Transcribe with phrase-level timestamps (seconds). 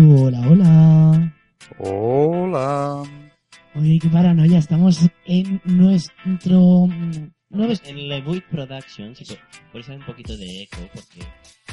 [0.00, 1.34] Hola, hola.
[1.78, 3.02] Hola.
[3.74, 6.86] Oye, qué paranoia, estamos en nuestro...
[7.50, 9.24] nuevo est- En Lebuit Productions, y
[9.72, 11.20] por, eso hay un poquito de eco, porque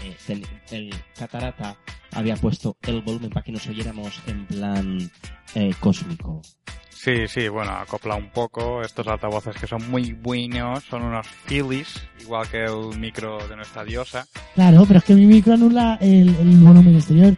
[0.03, 1.77] eh, el Catarata
[2.13, 5.11] había puesto el volumen para que nos oyéramos en plan
[5.53, 6.41] eh, cósmico.
[6.89, 8.81] Sí, sí, bueno, acopla un poco.
[8.81, 13.83] Estos altavoces que son muy buenos, son unos Philips, igual que el micro de nuestra
[13.83, 14.25] diosa.
[14.55, 17.37] Claro, pero es que mi micro anula el, el volumen exterior.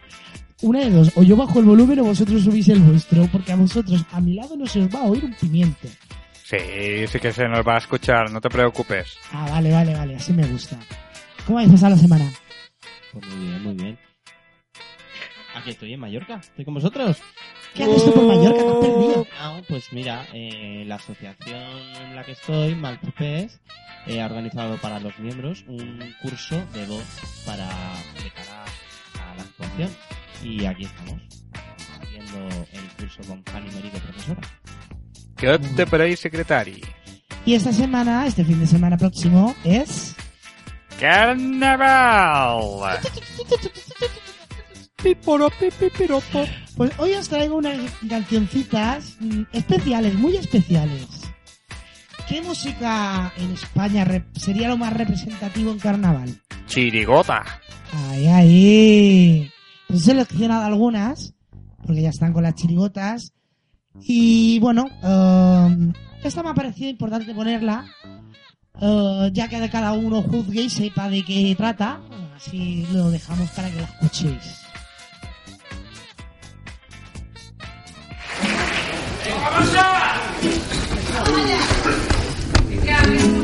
[0.60, 3.56] Una de dos, o yo bajo el volumen o vosotros subís el vuestro, porque a
[3.56, 5.88] vosotros, a mi lado no se os va a oír un pimiento.
[6.42, 6.56] Sí,
[7.06, 9.16] sí que se nos va a escuchar, no te preocupes.
[9.32, 10.78] Ah, vale, vale, vale, así me gusta.
[11.46, 12.32] ¿Cómo habéis pasado la semana?
[13.12, 13.98] Pues muy bien, muy bien.
[15.54, 17.18] Aquí estoy en Mallorca, estoy con vosotros.
[17.74, 18.62] ¿Qué haces tú por Mallorca?
[18.62, 19.26] ¿Te has perdido?
[19.38, 21.62] Ah, pues mira, eh, la asociación
[22.02, 23.60] en la que estoy, Malpupés,
[24.06, 27.04] eh, ha organizado para los miembros un curso de voz
[27.46, 28.64] para de cara
[29.30, 29.90] a la actuación.
[30.42, 31.22] Y aquí estamos,
[32.00, 34.40] haciendo el curso con Fanny Meride, profesora.
[35.36, 36.82] ¿Qué te parece, secretari?
[37.44, 40.14] Y esta semana, este fin de semana próximo, es...
[41.00, 42.58] ¡Carnaval!
[46.76, 51.06] Pues hoy os traigo unas cancioncitas mm, especiales, muy especiales.
[52.28, 56.42] ¿Qué música en España sería lo más representativo en carnaval?
[56.66, 57.44] Chirigota.
[57.92, 59.50] Ay, ay.
[59.88, 61.34] Pues he seleccionado algunas,
[61.84, 63.32] porque ya están con las chirigotas.
[64.00, 67.86] Y bueno, um, esta me ha parecido importante ponerla,
[68.80, 72.00] uh, ya que de cada uno juzgue y sepa de qué trata.
[72.36, 74.62] Así lo dejamos para que la escuchéis.
[82.84, 83.37] Solo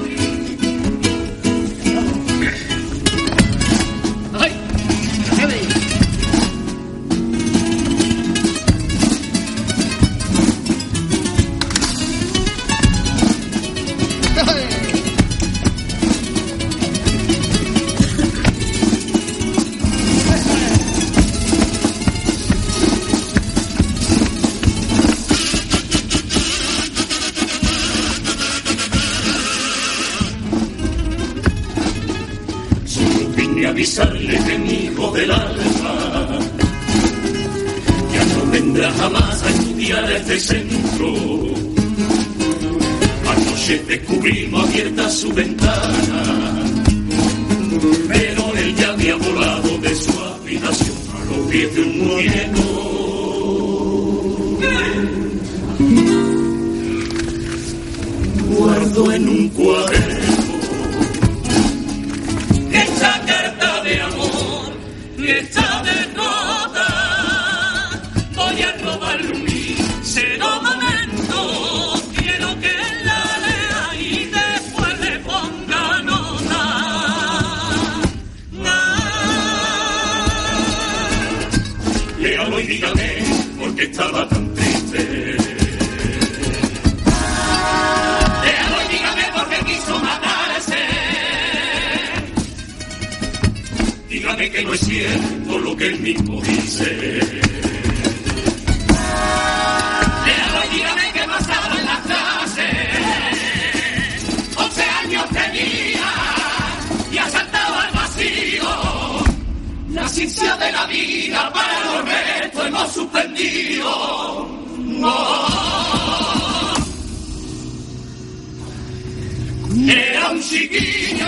[119.87, 121.27] Era un chiquillo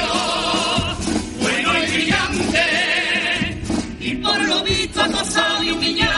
[1.40, 3.60] bueno y brillante,
[4.00, 6.15] y por lo visto acosado y humillado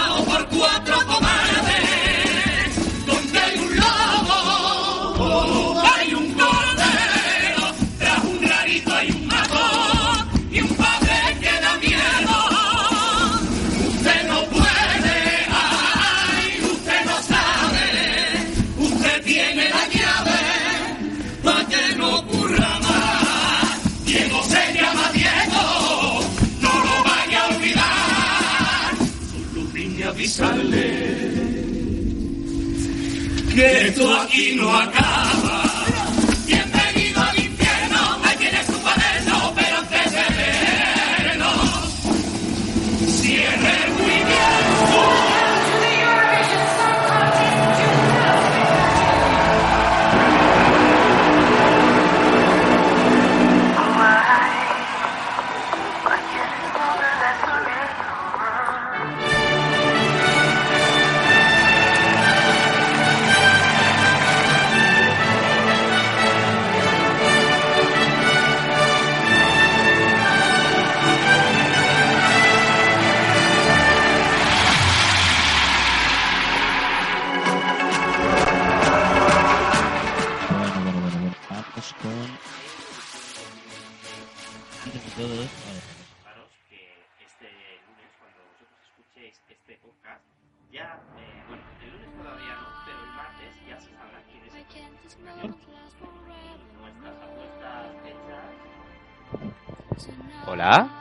[33.59, 35.28] que esto aquí no acaba.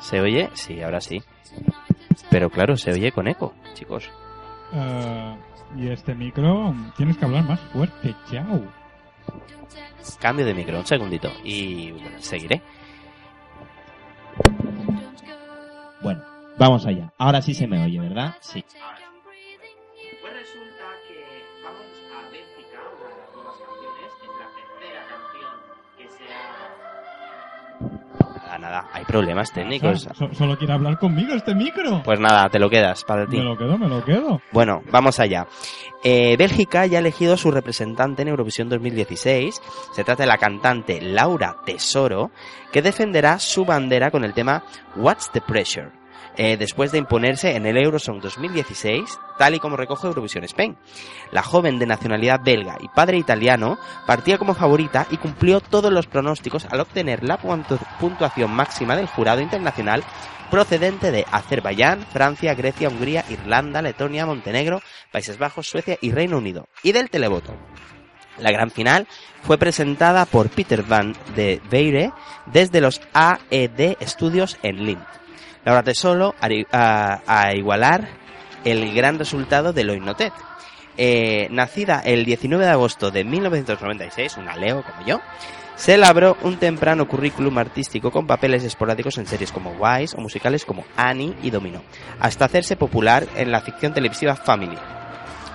[0.07, 0.49] ¿Se oye?
[0.53, 1.21] Sí, ahora sí.
[2.29, 4.09] Pero claro, se oye con eco, chicos.
[4.71, 5.35] Eh,
[5.75, 8.61] y este micro, tienes que hablar más fuerte, chao.
[10.21, 11.29] Cambio de micro, un segundito.
[11.43, 12.61] Y bueno, seguiré.
[16.01, 16.23] Bueno,
[16.57, 17.11] vamos allá.
[17.17, 18.35] Ahora sí se me oye, ¿verdad?
[18.39, 18.63] Sí.
[28.93, 30.01] Hay problemas técnicos.
[30.01, 32.01] So- so- solo quiere hablar conmigo este micro.
[32.03, 33.37] Pues nada, te lo quedas para ti.
[33.37, 34.41] Me lo quedo, me lo quedo.
[34.51, 35.47] Bueno, vamos allá.
[36.03, 39.61] Eh, Bélgica ya ha elegido a su representante en Eurovisión 2016.
[39.93, 42.31] Se trata de la cantante Laura Tesoro,
[42.71, 44.63] que defenderá su bandera con el tema
[44.95, 45.89] What's the Pressure,
[46.37, 50.77] eh, después de imponerse en el Eurosong 2016, tal y como recoge Eurovisión Spain.
[51.31, 56.07] La joven de nacionalidad belga y padre italiano partía como favorita y cumplió todos los
[56.07, 60.03] pronósticos al obtener la puntu- puntuación máxima del jurado internacional
[60.51, 64.81] procedente de Azerbaiyán, Francia, Grecia, Hungría, Irlanda, Letonia, Montenegro,
[65.11, 67.53] Países Bajos, Suecia y Reino Unido, y del televoto.
[68.37, 69.07] La gran final
[69.41, 72.13] fue presentada por Peter Van de Veire
[72.45, 75.03] desde los AED Studios en Lint.
[75.67, 76.33] Laura Tesoro
[76.71, 78.07] a, a- igualar
[78.63, 80.31] el gran resultado de Loinotet.
[80.95, 85.19] Eh, nacida el 19 de agosto de 1996, una Leo como yo,
[85.75, 90.63] se labró un temprano currículum artístico con papeles esporádicos en series como Wise o musicales
[90.63, 91.83] como Annie y Domino,
[92.21, 94.77] hasta hacerse popular en la ficción televisiva Family.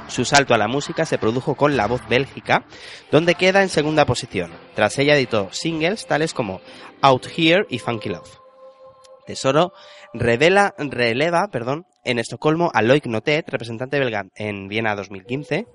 [0.09, 2.65] Su salto a la música se produjo con La Voz Bélgica,
[3.11, 4.53] donde queda en segunda posición.
[4.75, 6.61] Tras ella editó singles tales como
[7.01, 8.29] Out Here y Funky Love.
[9.27, 9.73] Tesoro
[10.13, 15.67] revela, releva perdón, en Estocolmo a Loic Notet, representante belga en Viena 2015.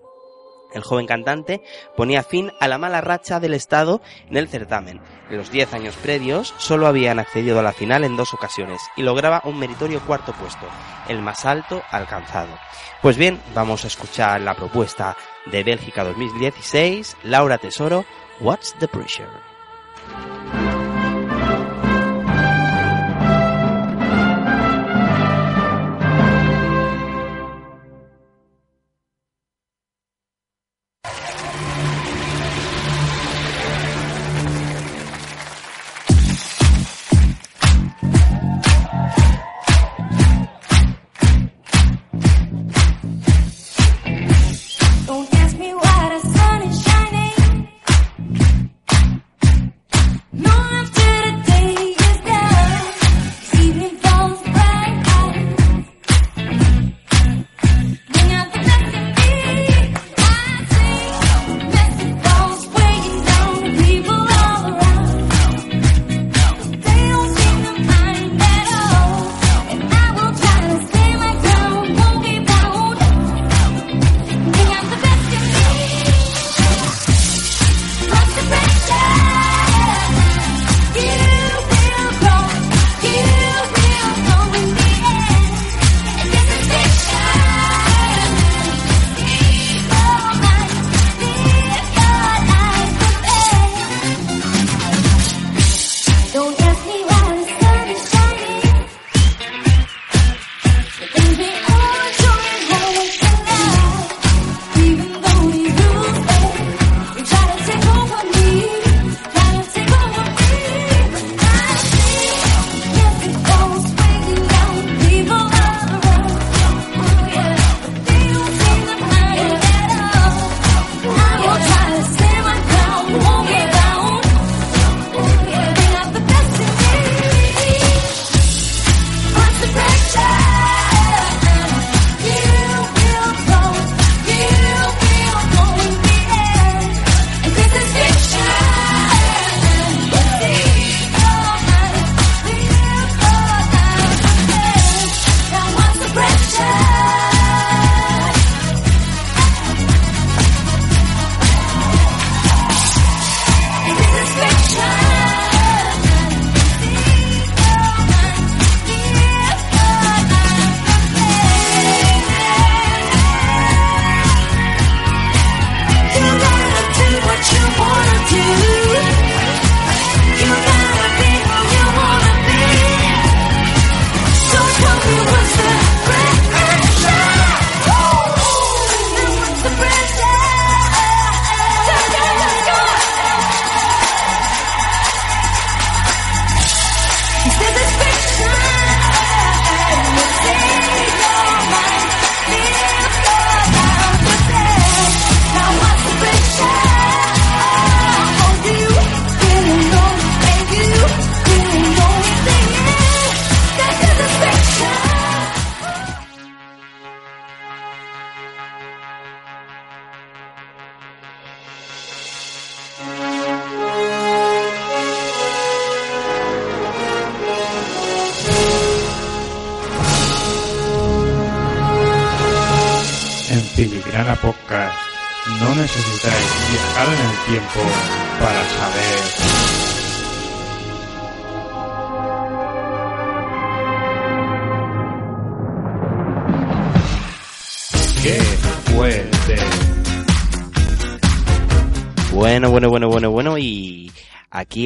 [0.74, 1.62] El joven cantante
[1.96, 5.00] ponía fin a la mala racha del Estado en el certamen.
[5.30, 9.04] En los 10 años previos solo habían accedido a la final en dos ocasiones y
[9.04, 10.68] lograba un meritorio cuarto puesto,
[11.08, 12.54] el más alto alcanzado.
[13.02, 18.06] Pues bien, vamos a escuchar la propuesta de Bélgica 2016, Laura Tesoro,
[18.42, 19.57] What's the Pressure?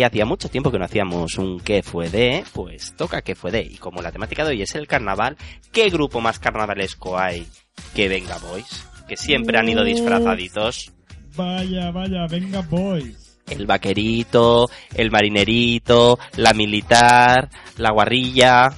[0.03, 3.61] Hacía mucho tiempo que no hacíamos un qué fue de, pues toca qué fue de,
[3.61, 5.37] y como la temática de hoy es el carnaval,
[5.71, 7.47] ¿qué grupo más carnavalesco hay
[7.93, 8.85] que Venga Boys?
[9.07, 10.93] Que siempre han ido disfrazaditos.
[11.35, 13.39] Vaya, vaya, venga, boys.
[13.47, 18.69] El vaquerito, el marinerito, la militar, la guarrilla.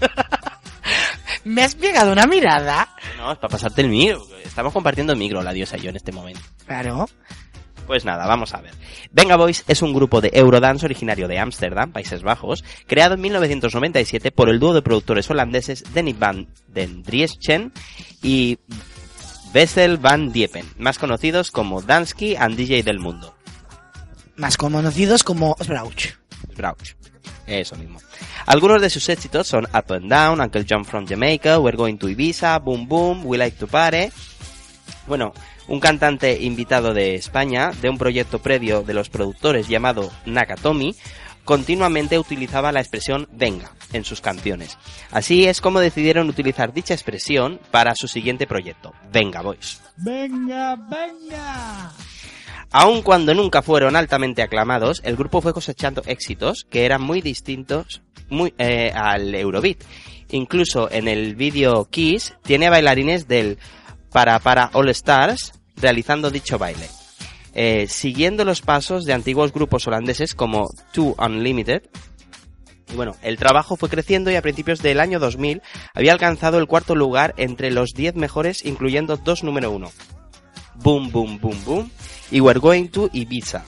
[1.44, 2.88] ¿Me has pegado una mirada?
[3.16, 4.24] No, es para pasarte el micro.
[4.44, 6.40] Estamos compartiendo micro, la diosa y yo en este momento.
[6.66, 7.08] Claro.
[7.86, 8.72] Pues nada, vamos a ver.
[9.10, 14.30] Venga Boys es un grupo de Eurodance originario de Ámsterdam, Países Bajos, creado en 1997
[14.30, 17.72] por el dúo de productores holandeses Danny van den Drieschen
[18.22, 18.58] y
[19.54, 23.34] Wessel van Diepen, más conocidos como Dansky and DJ del mundo.
[24.36, 26.14] Más conocidos como Sbrouch.
[26.54, 26.94] Sbrouch.
[27.46, 28.00] Eso mismo.
[28.46, 32.08] Algunos de sus éxitos son Up and Down, Uncle John from Jamaica, We're Going to
[32.08, 34.10] Ibiza, Boom Boom, We Like to Party.
[35.06, 35.32] Bueno,
[35.68, 40.94] un cantante invitado de España, de un proyecto previo de los productores llamado Nakatomi,
[41.44, 44.78] continuamente utilizaba la expresión venga en sus canciones.
[45.10, 49.80] Así es como decidieron utilizar dicha expresión para su siguiente proyecto, Venga Boys.
[49.96, 51.92] Venga, venga.
[52.70, 58.00] Aun cuando nunca fueron altamente aclamados, el grupo fue cosechando éxitos que eran muy distintos
[58.30, 59.78] muy, eh, al Eurobeat.
[60.30, 63.58] Incluso en el vídeo Kiss tiene bailarines del
[64.12, 66.88] Para Para All Stars realizando dicho baile.
[67.54, 71.82] Eh, siguiendo los pasos de antiguos grupos holandeses como Two Unlimited.
[72.92, 75.62] Y bueno, el trabajo fue creciendo y a principios del año 2000
[75.94, 79.90] había alcanzado el cuarto lugar entre los 10 mejores, incluyendo dos número uno.
[80.76, 81.90] Boom Boom Boom Boom
[82.30, 83.64] y We're Going to Ibiza.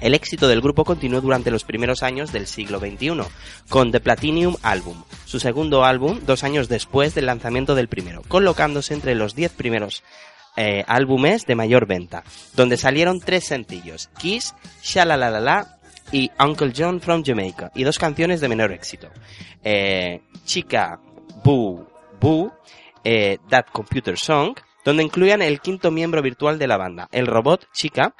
[0.00, 3.22] El éxito del grupo continuó durante los primeros años del siglo XXI,
[3.68, 8.94] con The Platinum Album, su segundo álbum dos años después del lanzamiento del primero, colocándose
[8.94, 10.04] entre los 10 primeros
[10.56, 12.24] eh, álbumes de mayor venta,
[12.54, 15.78] donde salieron tres sencillos, Kiss, Shalalalala
[16.10, 19.08] y Uncle John from Jamaica, y dos canciones de menor éxito,
[19.62, 21.00] eh, Chica,
[21.44, 21.86] Boo,
[22.20, 22.52] Boo,
[23.04, 27.68] eh, That Computer Song, donde incluían el quinto miembro virtual de la banda, el robot
[27.72, 28.14] Chica,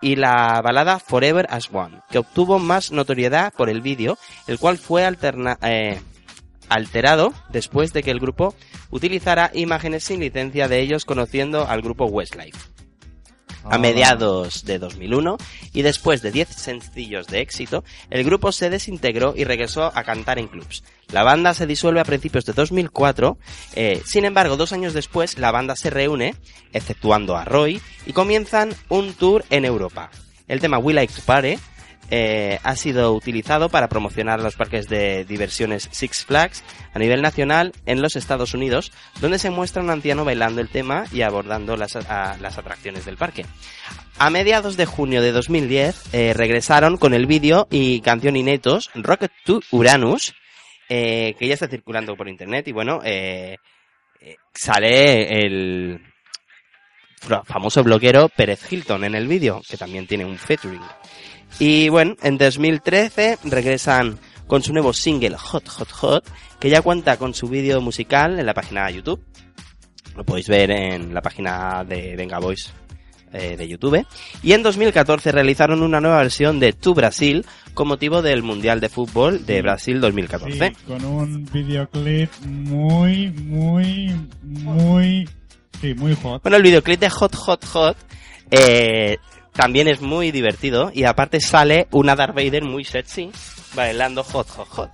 [0.00, 4.78] y la balada Forever as One, que obtuvo más notoriedad por el vídeo, el cual
[4.78, 6.00] fue alterna eh,
[6.68, 8.54] alterado después de que el grupo
[8.90, 12.75] utilizara imágenes sin licencia de ellos conociendo al grupo Westlife.
[13.68, 15.38] A mediados de 2001
[15.72, 20.38] y después de 10 sencillos de éxito, el grupo se desintegró y regresó a cantar
[20.38, 20.84] en clubs.
[21.12, 23.38] La banda se disuelve a principios de 2004,
[23.74, 26.36] eh, sin embargo, dos años después la banda se reúne,
[26.72, 30.10] exceptuando a Roy, y comienzan un tour en Europa.
[30.46, 31.56] El tema We Like to Party
[32.10, 36.62] eh, ha sido utilizado para promocionar los parques de diversiones Six Flags
[36.94, 41.04] a nivel nacional en los Estados Unidos, donde se muestra un anciano bailando el tema
[41.12, 43.44] y abordando las, a- las atracciones del parque.
[44.18, 49.30] A mediados de junio de 2010 eh, regresaron con el vídeo y canción inéditos Rocket
[49.44, 50.34] to Uranus,
[50.88, 53.56] eh, que ya está circulando por internet y bueno, eh,
[54.20, 56.00] eh, sale el
[57.44, 60.80] famoso bloguero Pérez Hilton en el vídeo, que también tiene un featuring.
[61.58, 66.24] Y bueno, en 2013 regresan con su nuevo single Hot Hot Hot,
[66.58, 69.22] que ya cuenta con su vídeo musical en la página de YouTube.
[70.14, 72.72] Lo podéis ver en la página de Venga Boys
[73.32, 74.06] eh, de YouTube.
[74.42, 77.44] Y en 2014 realizaron una nueva versión de Tu Brasil
[77.74, 80.68] con motivo del Mundial de Fútbol de Brasil 2014.
[80.68, 85.28] Sí, con un videoclip muy, muy, muy...
[85.80, 86.42] Sí, muy hot.
[86.42, 87.96] Bueno, el videoclip de Hot Hot Hot
[88.50, 89.18] eh,
[89.56, 93.30] también es muy divertido y aparte sale una Darth Vader muy sexy
[93.74, 94.90] bailando Hot Hot Hot.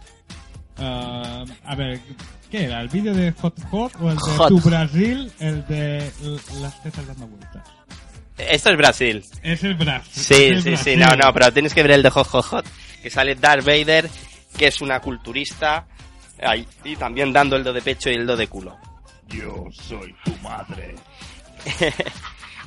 [0.79, 2.01] Ah, a ver,
[2.51, 2.81] ¿qué era?
[2.81, 4.49] ¿El vídeo de Hot Hot o el de Hot.
[4.49, 5.33] Tu Brasil?
[5.41, 6.11] El de
[6.61, 7.69] las tetas dando vueltas.
[8.39, 9.25] Esto es Brasil.
[9.43, 10.11] Es el Brasil.
[10.13, 12.67] Sí, el sí, sí, no, no, pero tienes que ver el de Hot Hot Hot,
[13.03, 14.09] que sale Darth Vader,
[14.57, 15.87] que es una culturista,
[16.43, 18.77] ahí, y también dando el do de pecho y el do de culo.
[19.29, 20.95] Yo soy tu madre.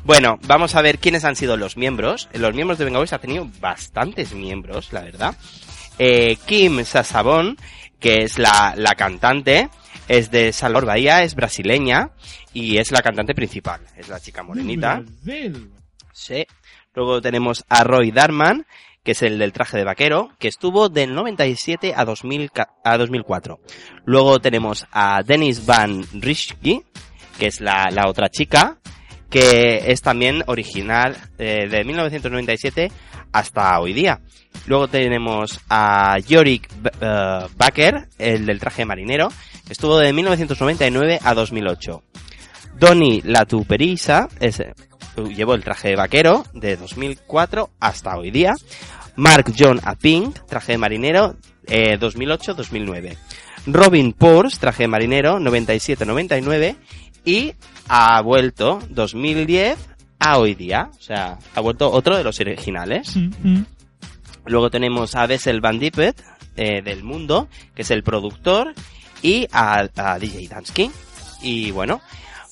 [0.06, 2.30] Bueno, vamos a ver quiénes han sido los miembros.
[2.34, 5.36] Los miembros de Venga Boys ha tenido bastantes miembros, la verdad.
[5.98, 7.58] Eh, Kim Sasabón,
[8.00, 9.70] que es la, la cantante,
[10.08, 12.12] es de Salvador Bahía, es brasileña
[12.54, 15.02] y es la cantante principal, es la chica morenita.
[16.14, 16.46] Sí.
[16.94, 18.68] Luego tenemos a Roy Darman,
[19.04, 22.98] que es el del traje de vaquero, que estuvo del 97 a, 2000, ca- a
[22.98, 23.60] 2004.
[24.06, 26.84] Luego tenemos a Dennis Van Rischke,
[27.40, 28.78] que es la, la otra chica,
[29.36, 32.90] que es también original eh, de 1997
[33.34, 34.22] hasta hoy día.
[34.66, 36.70] Luego tenemos a Yorick
[37.02, 39.28] eh, Baker, el del traje marinero,
[39.68, 42.02] que estuvo de 1999 a 2008.
[42.80, 44.74] Donny Latuperisa ese,
[45.36, 48.54] llevó el traje de vaquero de 2004 hasta hoy día.
[49.18, 51.36] Mark John Aping, traje de marinero,
[51.68, 53.18] eh, 2008-2009.
[53.68, 56.78] Robin Poors, traje de marinero, 97-99.
[57.26, 57.54] Y
[57.88, 59.78] ha vuelto 2010
[60.20, 60.90] a hoy día.
[60.98, 63.16] O sea, ha vuelto otro de los originales.
[63.16, 63.66] Mm, mm.
[64.46, 66.22] Luego tenemos a Bessel Van Dippet,
[66.56, 68.74] eh, del mundo, que es el productor,
[69.22, 70.92] y a, a DJ Dansky.
[71.42, 72.02] Y bueno,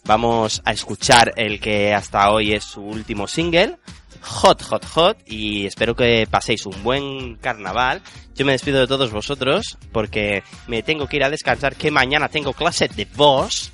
[0.06, 3.78] vamos a escuchar el que hasta hoy es su último single,
[4.22, 8.02] Hot, Hot, Hot, y espero que paséis un buen carnaval.
[8.36, 12.30] Yo me despido de todos vosotros porque me tengo que ir a descansar, que mañana
[12.30, 13.73] tengo clase de voz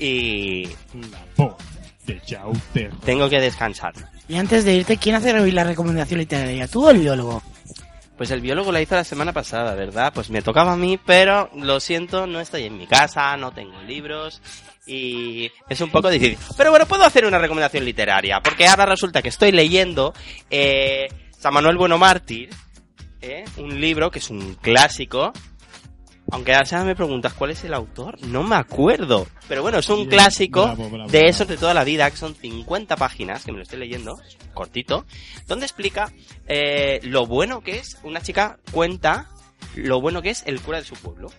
[0.00, 0.66] y
[1.10, 1.54] La voz
[2.06, 2.90] de Yauter.
[3.04, 3.92] tengo que descansar.
[4.28, 6.66] Y antes de irte, ¿quién hace hoy la recomendación literaria?
[6.66, 7.42] ¿Tú o el biólogo?
[8.16, 10.12] Pues el biólogo la hizo la semana pasada, ¿verdad?
[10.14, 13.80] Pues me tocaba a mí, pero lo siento, no estoy en mi casa, no tengo
[13.82, 14.42] libros
[14.86, 16.38] y es un poco difícil.
[16.56, 20.12] Pero bueno, puedo hacer una recomendación literaria, porque ahora resulta que estoy leyendo
[20.50, 21.08] eh,
[21.38, 22.50] San Manuel Bueno Mártir,
[23.22, 23.44] ¿eh?
[23.56, 25.32] un libro que es un clásico.
[26.30, 29.26] Aunque ahora me preguntas cuál es el autor, no me acuerdo.
[29.48, 32.34] Pero bueno, es un clásico bravo, bravo, de esos de toda la vida, que son
[32.34, 34.18] 50 páginas, que me lo estoy leyendo,
[34.54, 35.04] cortito,
[35.46, 36.12] donde explica
[36.46, 39.28] eh, lo bueno que es, una chica cuenta
[39.74, 41.30] lo bueno que es el cura de su pueblo.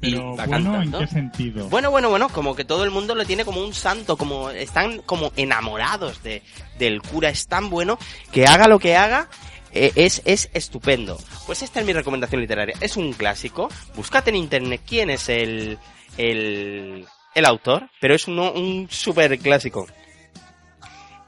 [0.00, 0.98] Pero bueno, ¿en cantando.
[0.98, 1.68] qué sentido?
[1.68, 4.98] Bueno, bueno, bueno, como que todo el mundo lo tiene como un santo, como están
[4.98, 6.42] como enamorados de,
[6.78, 7.98] del cura, es tan bueno
[8.32, 9.28] que haga lo que haga,
[9.76, 11.18] eh, es, es estupendo.
[11.46, 15.78] Pues esta es mi recomendación literaria, es un clásico, buscad en internet quién es el,
[16.16, 19.86] el, el autor, pero es uno, un super clásico.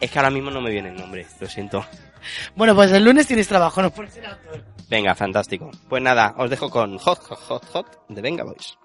[0.01, 1.85] Es que ahora mismo no me viene el nombre, lo siento.
[2.55, 4.65] Bueno, pues el lunes tienes trabajo, no puedes ser autor.
[4.89, 5.71] Venga, fantástico.
[5.89, 8.79] Pues nada, os dejo con Hot Hot Hot Hot de Venga Boys.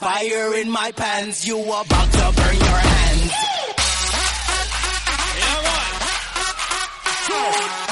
[0.00, 1.46] Got fire in my pants.
[1.46, 3.32] You about to burn your hands.
[7.28, 7.83] Mi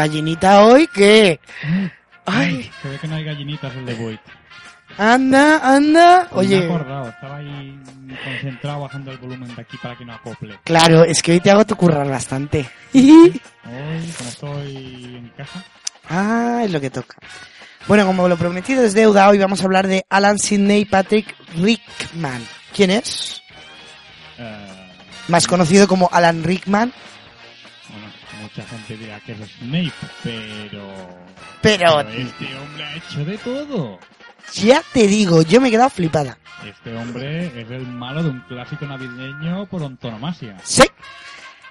[0.00, 1.40] gallinita hoy qué?
[2.26, 4.18] Ay, Se ve que no hay gallinitas en The Void.
[4.98, 6.28] anda, anda.
[6.32, 7.78] He Oye, acordado, estaba ahí
[8.24, 10.58] concentrado bajando el volumen de aquí para que no acople.
[10.64, 12.68] claro, es que hoy te hago tu currar bastante.
[12.92, 13.40] Hoy,
[14.16, 15.62] como estoy en casa,
[16.08, 17.16] Ah, es lo que toca.
[17.86, 22.44] Bueno, como lo prometido es deuda, hoy vamos a hablar de Alan Sidney Patrick Rickman.
[22.74, 23.42] ¿Quién es?
[24.38, 24.66] eh,
[25.28, 26.92] Más conocido como Alan Rickman.
[28.60, 29.92] Mucha gente dirá que es Snape,
[30.22, 30.88] pero...
[31.62, 33.98] Pero este hombre ha hecho de todo.
[34.54, 36.38] ya te digo, yo me he quedado flipada.
[36.64, 40.56] Este hombre es el malo de un clásico navideño por antonomasia.
[40.64, 40.84] Sí.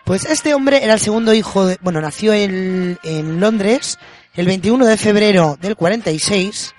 [0.04, 1.78] Pues este hombre era el segundo hijo de...
[1.82, 4.00] Bueno, nació en, en Londres
[4.34, 6.74] el 21 de febrero del 46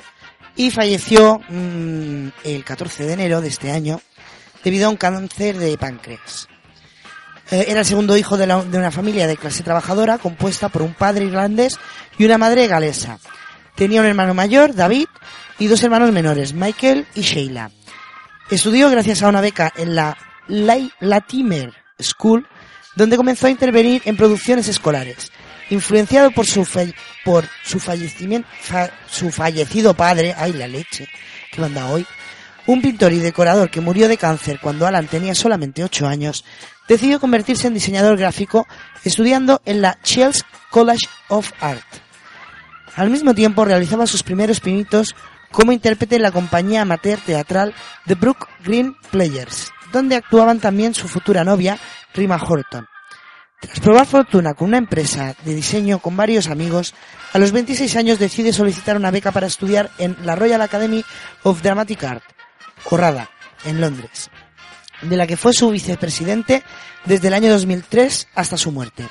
[0.57, 4.01] y falleció mm, el 14 de enero de este año
[4.65, 6.50] debido a un cáncer de páncreas.
[7.51, 10.83] Eh, era el segundo hijo de, la- de una familia de clase trabajadora compuesta por
[10.83, 11.79] un padre irlandés
[12.19, 13.19] y una madre galesa.
[13.75, 15.07] Tenía un hermano mayor, David,
[15.59, 17.71] y dos hermanos menores, Michael y Sheila.
[18.51, 20.17] Estudió gracias a una beca en la
[21.01, 22.47] Latimer School,
[22.97, 25.31] donde comenzó a intervenir en producciones escolares.
[25.71, 31.09] Influenciado por su, falle- por su fallecimiento, fa- su fallecido padre, ay la leche,
[31.53, 32.05] que manda hoy,
[32.73, 36.45] un pintor y decorador que murió de cáncer cuando Alan tenía solamente 8 años,
[36.89, 38.67] decidió convertirse en diseñador gráfico
[39.05, 41.85] estudiando en la Chelsea College of Art.
[42.95, 45.17] Al mismo tiempo realizaba sus primeros pinitos
[45.51, 47.75] como intérprete en la compañía amateur teatral
[48.07, 51.77] The Brook Green Players, donde actuaban también su futura novia,
[52.15, 52.87] Rima Horton.
[53.61, 56.95] Tras probar fortuna con una empresa de diseño con varios amigos,
[57.33, 61.05] a los 26 años decide solicitar una beca para estudiar en la Royal Academy
[61.43, 62.23] of Dramatic Art,
[62.85, 63.31] o RADA,
[63.65, 64.31] en Londres,
[65.03, 66.63] de la que fue su vicepresidente
[67.05, 69.09] desde el año 2003 hasta su muerte.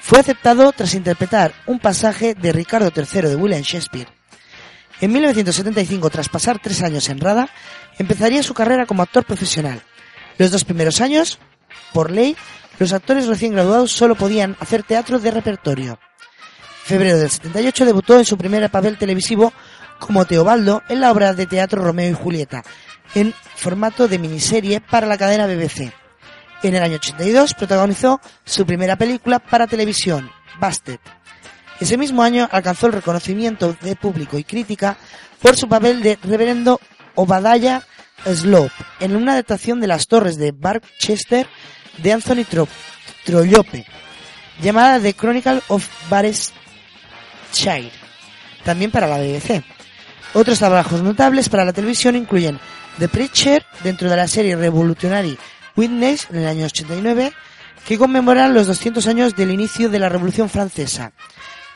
[0.00, 4.08] Fue aceptado tras interpretar un pasaje de Ricardo III de William Shakespeare.
[5.00, 7.48] En 1975, tras pasar tres años en RADA,
[7.98, 9.82] empezaría su carrera como actor profesional.
[10.38, 11.38] Los dos primeros años,
[11.92, 12.36] por ley,
[12.78, 15.98] los actores recién graduados solo podían hacer teatro de repertorio.
[16.84, 19.52] Febrero del 78 debutó en su primer papel televisivo
[20.00, 22.64] como Teobaldo en la obra de teatro Romeo y Julieta,
[23.14, 25.92] en formato de miniserie para la cadena BBC.
[26.62, 30.98] En el año 82 protagonizó su primera película para televisión, Busted.
[31.80, 34.96] Ese mismo año alcanzó el reconocimiento de público y crítica
[35.40, 36.80] por su papel de reverendo
[37.16, 37.82] Obadiah
[38.24, 41.48] Slope en una adaptación de Las Torres de Barchester
[41.98, 42.68] de Anthony Tro-
[43.24, 43.84] Trollope,
[44.62, 47.90] llamada The Chronicle of Bareshire,
[48.64, 49.64] también para la BBC.
[50.34, 52.60] Otros trabajos notables para la televisión incluyen
[52.98, 55.38] The Preacher dentro de la serie Revolutionary
[55.76, 57.32] Witness en el año 89,
[57.86, 61.12] que conmemoran los 200 años del inicio de la Revolución Francesa.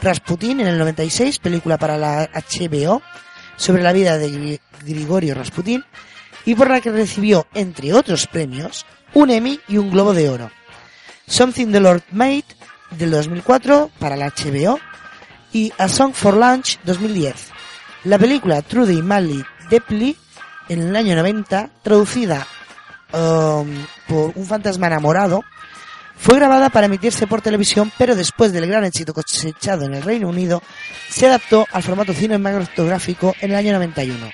[0.00, 3.00] Rasputin en el 96, película para la HBO
[3.57, 5.85] sobre la vida de Gri- Grigorio Rasputin
[6.44, 10.50] y por la que recibió, entre otros premios, un Emmy y un Globo de Oro.
[11.26, 12.44] Something the Lord Made
[12.90, 14.79] del 2004 para la HBO
[15.52, 17.35] y A Song for Lunch 2010.
[18.05, 20.16] La película Trudy Madly Deeply
[20.68, 22.46] en el año 90, traducida
[23.12, 25.44] um, por un fantasma enamorado,
[26.18, 30.29] fue grabada para emitirse por televisión, pero después del gran éxito cosechado en el Reino
[30.29, 30.62] Unido,
[31.09, 34.31] se adaptó al formato cinematográfico en el año 91.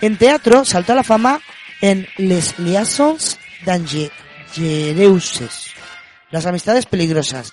[0.00, 1.40] En teatro saltó a la fama
[1.80, 4.10] en Les Liaisons Dangereuses,
[6.30, 7.52] Las Amistades Peligrosas,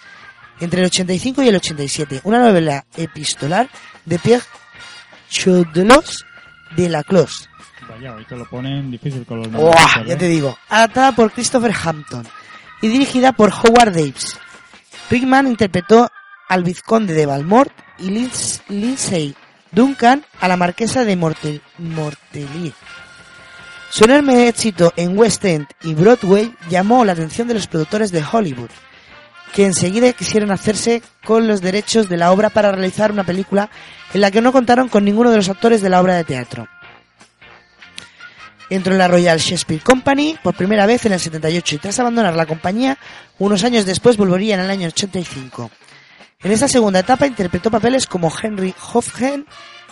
[0.60, 3.70] entre el 85 y el 87, una novela epistolar
[4.06, 4.46] de Pierre
[5.30, 6.25] Chaudelos
[6.76, 7.50] de la Clos,
[7.88, 9.76] Vaya, hoy te lo ponen difícil con los nombres.
[9.98, 10.04] ¿eh?
[10.08, 10.58] Ya te digo.
[10.70, 12.28] Adaptada por Christopher Hampton
[12.82, 14.38] y dirigida por Howard Daves.
[15.10, 16.10] Rickman interpretó
[16.50, 18.30] al vizconde de Balmort y
[18.70, 19.36] Lindsay
[19.72, 22.74] Duncan a la marquesa de Mortel Mortellier.
[23.90, 28.24] Su enorme éxito en West End y Broadway llamó la atención de los productores de
[28.30, 28.70] Hollywood,
[29.56, 33.70] que enseguida quisieron hacerse con los derechos de la obra para realizar una película
[34.14, 36.68] en la que no contaron con ninguno de los actores de la obra de teatro.
[38.70, 42.36] Entró en la Royal Shakespeare Company por primera vez en el 78 y tras abandonar
[42.36, 42.98] la compañía,
[43.40, 45.72] unos años después volvería en el año 85.
[46.44, 49.46] En esta segunda etapa interpretó papeles como Henry Hofgen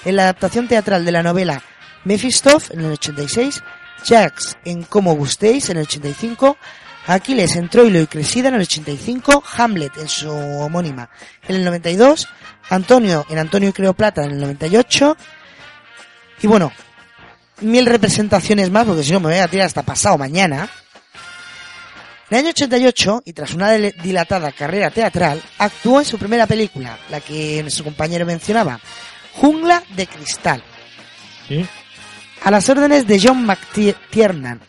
[0.04, 1.64] en la adaptación teatral de la novela
[2.04, 3.64] Mephistoff en el 86,
[4.04, 6.58] Jax en Como Gustéis en el 85,
[7.06, 11.10] Aquiles en Troilo y Cresida en el 85, Hamlet en su homónima.
[11.48, 12.30] En el 92,
[12.70, 15.18] Antonio en Antonio y Cleopatra en el 98,
[16.42, 16.72] y bueno,
[17.62, 20.70] mil representaciones más, porque si no me voy a tirar hasta pasado mañana.
[22.30, 26.98] En el año 88, y tras una dilatada carrera teatral, actuó en su primera película,
[27.10, 28.80] la que nuestro compañero mencionaba,
[29.34, 30.64] Jungla de Cristal,
[31.48, 31.66] Sí,
[32.44, 34.62] a las órdenes de John McTiernan,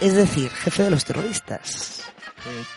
[0.00, 2.04] es decir, jefe de los terroristas.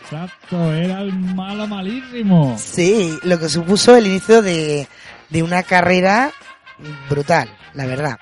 [0.02, 2.56] exacto, era el malo malísimo.
[2.58, 4.88] Sí, lo que supuso el inicio de,
[5.30, 6.32] de una carrera
[7.08, 8.18] brutal, la verdad.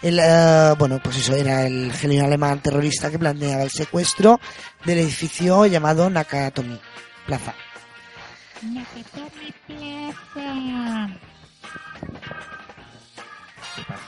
[0.00, 4.40] El, eh, bueno, pues eso era el genio alemán terrorista que planeaba el secuestro
[4.84, 6.78] del edificio llamado Nakatomi
[7.26, 7.54] Plaza.
[8.60, 10.12] ¿Qué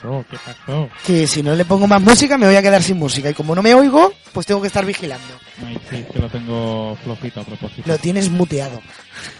[0.01, 0.25] pasó?
[0.29, 0.89] ¿Qué pasó?
[1.05, 3.55] Que si no le pongo más música me voy a quedar sin música y como
[3.55, 5.33] no me oigo, pues tengo que estar vigilando.
[5.65, 7.83] Ay, sí, que lo tengo flojito a propósito.
[7.85, 8.81] Lo tienes muteado.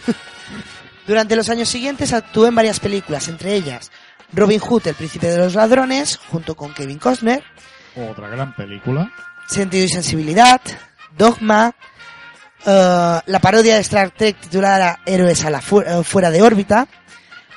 [1.06, 3.90] Durante los años siguientes actuó en varias películas, entre ellas
[4.32, 7.42] Robin Hood, el príncipe de los ladrones, junto con Kevin Costner,
[7.96, 9.12] Otra gran película.
[9.48, 10.60] Sentido y sensibilidad,
[11.18, 11.74] Dogma,
[12.64, 16.86] eh, la parodia de Star Trek titulada Héroes a la fu- eh, fuera de órbita,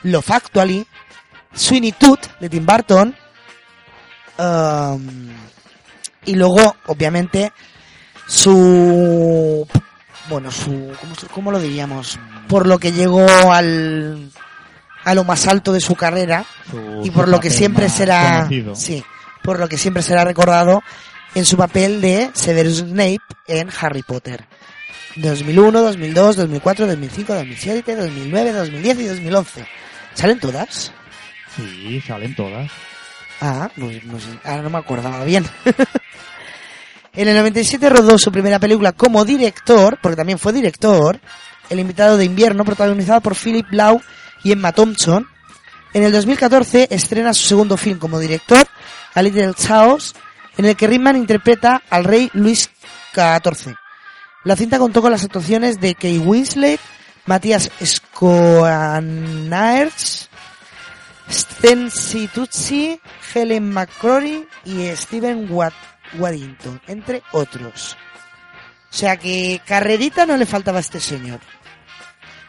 [0.04, 0.86] Love Actually,
[1.56, 3.16] Sweeney Todd de Tim Burton,
[4.38, 5.30] um,
[6.26, 7.52] y luego, obviamente,
[8.28, 9.68] su,
[10.30, 12.20] bueno, su, ¿cómo, cómo lo diríamos?
[12.48, 14.32] Por lo que llegó al,
[15.04, 18.76] a lo más alto de su carrera, Su- y por lo que siempre será conocido.
[18.76, 19.04] sí
[19.44, 20.82] por lo que siempre será recordado
[21.36, 24.44] en su papel de Severus Snape en Harry Potter
[25.18, 29.68] 2001, 2002, 2004, 2005, 2007, 2009, 2010 y 2011
[30.16, 30.92] ¿salen todas?
[31.56, 32.72] Sí, salen todas.
[33.42, 35.46] ah, pues no me acordaba bien
[37.14, 41.20] en el 97 rodó su primera película como director porque también fue director
[41.70, 44.02] El invitado de invierno protagonizado por Philip Lau
[44.44, 45.28] y Emma Thompson
[45.96, 48.68] en el 2014 estrena su segundo film como director,
[49.14, 50.14] A Little Chaos,
[50.58, 52.70] en el que Rickman interpreta al rey Luis
[53.14, 53.76] XIV.
[54.44, 56.82] La cinta contó con las actuaciones de Kay Winslet,
[57.26, 59.00] Matías Skoanaerts,
[61.30, 63.00] Sten Situcci,
[63.34, 65.74] Helen McCrory y Steven Wad-
[66.18, 67.98] Waddington, entre otros.
[68.92, 71.40] O sea que carrerita no le faltaba a este señor.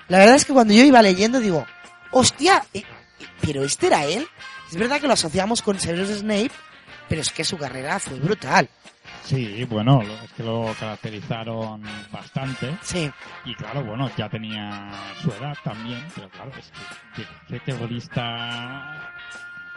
[0.09, 1.67] La verdad es que cuando yo iba leyendo digo,
[2.13, 2.83] hostia, eh,
[3.19, 4.27] eh, pero este era él.
[4.71, 6.51] Es verdad que lo asociamos con Severus Snape,
[7.09, 8.69] pero es que su carrera fue brutal.
[9.27, 12.77] Sí, bueno, lo- es que lo caracterizaron bastante.
[12.83, 13.11] Sí.
[13.45, 14.89] Y claro, bueno, ya tenía
[15.21, 16.71] su edad también, pero claro, es
[17.17, 19.11] que que- que terrorista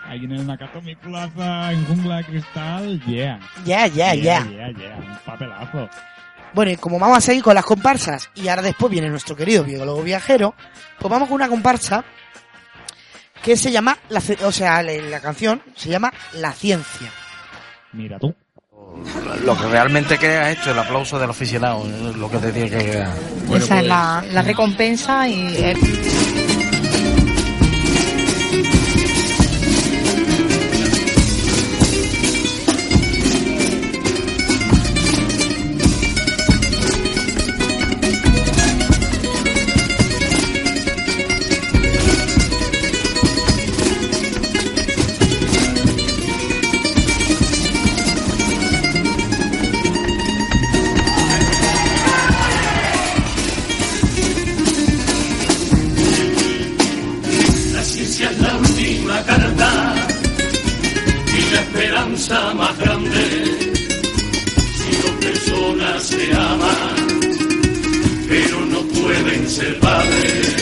[0.06, 3.40] ahí en el Nakatomi Plaza, en Jungla de Cristal, yeah.
[3.66, 4.46] Ya, ya, ya.
[4.46, 5.90] Yeah, yeah, un papelazo.
[6.54, 9.64] Bueno, y como vamos a seguir con las comparsas, y ahora después viene nuestro querido
[9.64, 10.54] biólogo viajero,
[11.00, 12.04] pues vamos con una comparsa
[13.44, 17.12] que se llama, la, o sea, la, la canción se llama La Ciencia.
[17.94, 18.36] Mira tú.
[19.46, 22.78] Lo que realmente crea esto, el aplauso del aficionado, es lo que te tiene que
[22.86, 23.14] quedar.
[23.56, 25.78] Esa es la, la recompensa y el-
[59.24, 59.96] carta
[61.38, 63.24] y la esperanza más grande.
[64.80, 67.08] Si dos personas se aman,
[68.28, 70.56] pero no pueden ser padres,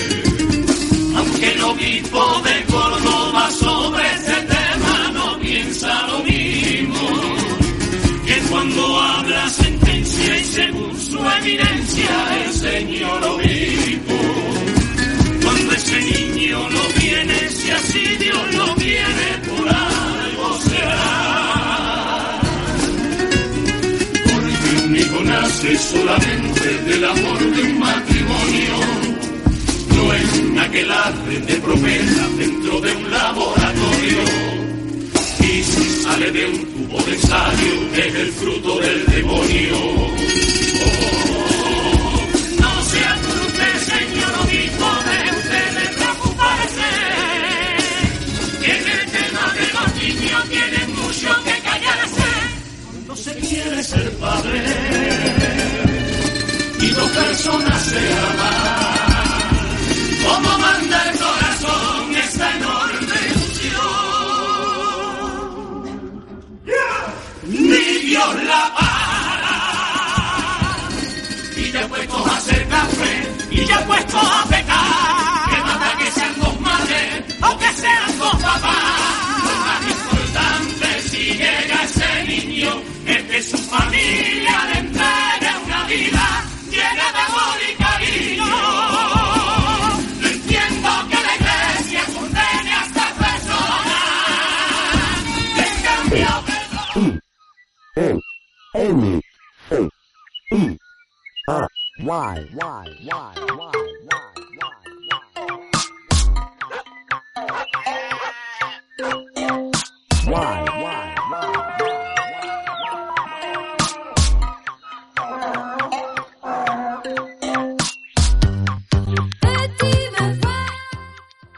[1.15, 7.09] aunque el obispo de Córdoba sobre ese tema no piensa lo mismo,
[8.25, 14.17] que cuando habla sentencia y según su evidencia el señor obispo,
[15.43, 16.26] cuando ese niño
[16.99, 22.39] viene, si así Dios lo quiere, por algo será.
[24.23, 28.75] Porque un hijo nace solamente del amor de un matrimonio.
[29.95, 34.23] No es una aquelarre de promesa dentro de un laboratorio.
[35.39, 40.46] Y si sale de un tubo de ensayo, es el fruto del demonio.
[50.19, 52.23] Niños tienen mucho que callarse.
[52.91, 54.63] Cuando se quiere ser padre
[56.79, 59.47] y dos personas se aman,
[60.25, 63.97] como manda el corazón esta enorme ilusión.
[67.47, 69.55] Ni Dios la para.
[71.55, 74.66] Y ya puestos a hacer café, y ya puestos a pecar.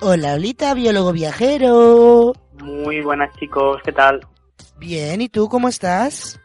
[0.01, 2.33] Hola, Olita, biólogo viajero.
[2.61, 4.19] Muy buenas chicos, ¿qué tal?
[4.77, 6.37] Bien, ¿y tú cómo estás?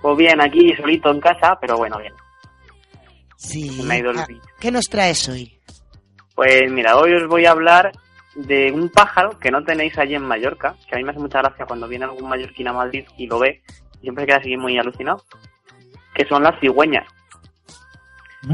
[0.00, 2.14] Pues bien, aquí solito en casa, pero bueno, bien.
[3.38, 3.80] Sí.
[3.84, 4.42] Me ha ido el Ah, bicho.
[4.60, 5.58] ¿Qué nos traes hoy?
[6.34, 7.92] Pues mira, hoy os voy a hablar
[8.34, 11.38] de un pájaro que no tenéis allí en Mallorca, que a mí me hace mucha
[11.40, 13.62] gracia cuando viene algún mallorquín a Madrid y lo ve,
[13.98, 15.24] y siempre se queda así muy alucinado,
[16.14, 17.06] que son las cigüeñas.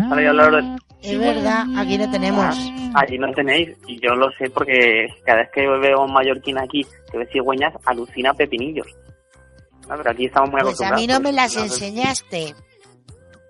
[0.09, 2.57] Ahora a hablar de- Es verdad, aquí no tenemos.
[2.95, 6.59] Allí no tenéis, y yo lo sé porque cada vez que veo a un mallorquín
[6.59, 8.87] aquí que ve cigüeñas, alucina pepinillos.
[9.89, 11.01] Ah, pero aquí estamos muy Pues a acostumbrados.
[11.03, 12.55] mí no me las enseñaste.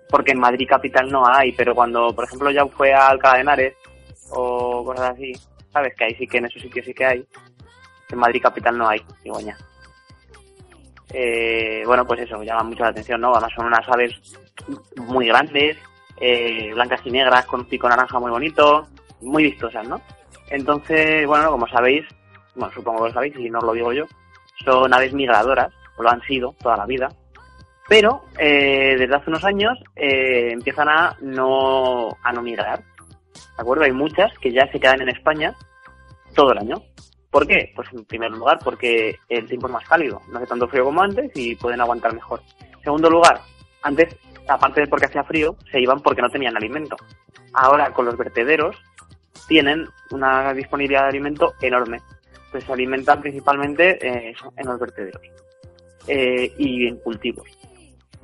[0.09, 3.41] Porque en Madrid capital no hay, pero cuando, por ejemplo, ya fue a Alcalá de
[3.41, 3.75] Henares
[4.31, 5.33] o cosas así,
[5.71, 7.25] sabes que ahí sí que en esos sitios sí que hay.
[8.09, 9.59] En Madrid capital no hay cigüeñas.
[11.13, 13.31] Eh, bueno, pues eso, llama mucho la atención, ¿no?
[13.31, 14.13] Además son unas aves
[14.97, 15.77] muy grandes,
[16.17, 18.87] eh, blancas y negras, con un pico naranja muy bonito,
[19.21, 20.01] muy vistosas, ¿no?
[20.49, 22.05] Entonces, bueno, como sabéis,
[22.55, 24.05] bueno, supongo que lo sabéis, y no os lo digo yo,
[24.63, 27.09] son aves migradoras, o lo han sido toda la vida,
[27.87, 33.83] pero eh, desde hace unos años eh, empiezan a no, a no migrar, ¿de acuerdo?
[33.83, 35.53] Hay muchas que ya se quedan en España
[36.33, 36.81] todo el año.
[37.29, 37.71] ¿Por qué?
[37.75, 41.01] Pues en primer lugar porque el tiempo es más cálido, no hace tanto frío como
[41.01, 42.41] antes y pueden aguantar mejor.
[42.61, 43.41] En segundo lugar,
[43.81, 44.15] antes,
[44.47, 46.95] aparte de porque hacía frío, se iban porque no tenían alimento.
[47.53, 48.77] Ahora con los vertederos
[49.47, 51.99] tienen una disponibilidad de alimento enorme.
[52.51, 55.21] Pues se alimentan principalmente eh, en los vertederos
[56.07, 57.47] eh, y en cultivos.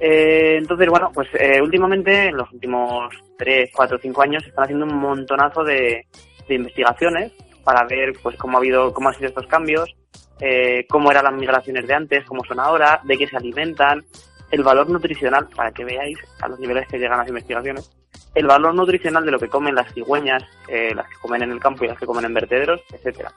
[0.04, 4.64] Eh, entonces, bueno, pues eh, últimamente, en los últimos 3, 4, 5 años, se están
[4.64, 6.08] haciendo un montonazo de,
[6.50, 7.32] investigaciones
[7.64, 9.96] para ver pues cómo ha habido, cómo han sido estos cambios,
[10.42, 14.04] eh, cómo eran las migraciones de antes, cómo son ahora, de qué se alimentan,
[14.50, 17.90] el valor nutricional, para que veáis a los niveles que llegan las investigaciones,
[18.34, 21.60] el valor nutricional de lo que comen las cigüeñas, eh, las que comen en el
[21.60, 23.32] campo y las que comen en vertederos, etcétera.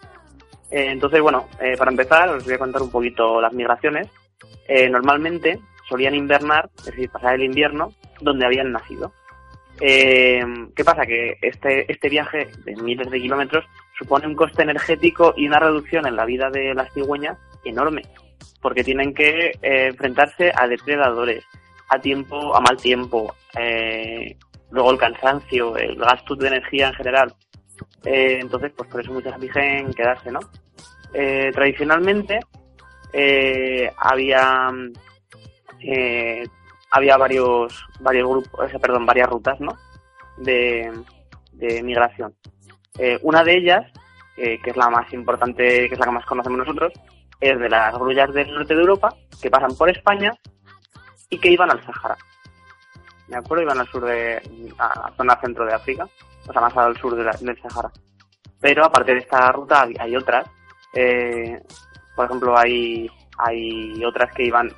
[0.70, 4.08] Eh, entonces, bueno, eh, para empezar, os voy a contar un poquito las migraciones.
[4.90, 9.12] Normalmente solían invernar, es decir, pasar el invierno donde habían nacido.
[9.80, 11.04] Eh, ¿Qué pasa?
[11.04, 13.64] Que este, este viaje de miles de kilómetros
[13.98, 18.02] supone un coste energético y una reducción en la vida de las cigüeñas enorme,
[18.60, 21.44] porque tienen que eh, enfrentarse a depredadores,
[21.88, 24.36] a tiempo, a mal tiempo, eh,
[24.70, 27.34] luego el cansancio, el gasto de energía en general.
[28.04, 30.40] Entonces, pues por eso muchas eligen quedarse, ¿no?
[31.10, 32.38] Tradicionalmente
[33.96, 34.70] había
[35.86, 36.46] eh,
[36.90, 39.76] había varios varios grupos, perdón, varias rutas, ¿no?
[40.36, 40.92] De,
[41.52, 42.34] de migración.
[42.98, 43.92] Eh, una de ellas,
[44.36, 46.92] eh, que es la más importante, que es la que más conocemos nosotros,
[47.40, 50.32] es de las grullas del norte de Europa, que pasan por España
[51.30, 52.16] y que iban al Sahara.
[53.26, 53.62] ¿De acuerdo?
[53.64, 54.40] Iban al sur de,
[54.78, 56.06] la zona centro de África,
[56.48, 57.90] o sea, más al sur de la- del Sahara.
[58.60, 60.46] Pero aparte de esta ruta hay, hay otras.
[60.94, 61.60] Eh,
[62.14, 64.70] por ejemplo, hay, hay otras que iban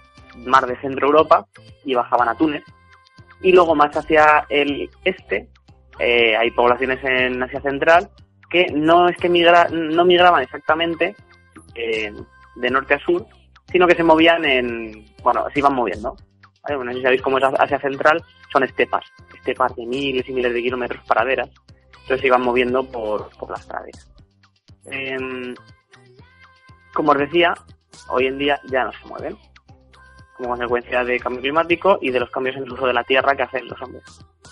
[0.45, 1.47] mar de centro Europa
[1.85, 2.65] y bajaban a Túnez.
[3.43, 5.49] Y luego más hacia el este
[5.99, 8.11] eh, hay poblaciones en Asia Central
[8.51, 11.17] que no es que migra, no migraban exactamente
[11.75, 12.13] eh,
[12.57, 13.27] de norte a sur,
[13.71, 16.17] sino que se movían en, bueno, se iban moviendo.
[16.69, 18.23] Bueno, si sabéis cómo es Asia Central,
[18.53, 21.49] son estepas, estepas de miles y miles de kilómetros paraderas,
[21.91, 24.11] entonces se iban moviendo por, por las praderas.
[24.87, 25.55] Em,
[26.93, 27.55] como os decía,
[28.09, 29.37] hoy en día ya no se mueven,
[30.37, 33.35] como consecuencia del cambio climático y de los cambios en el uso de la tierra
[33.35, 34.05] que hacen los hombres.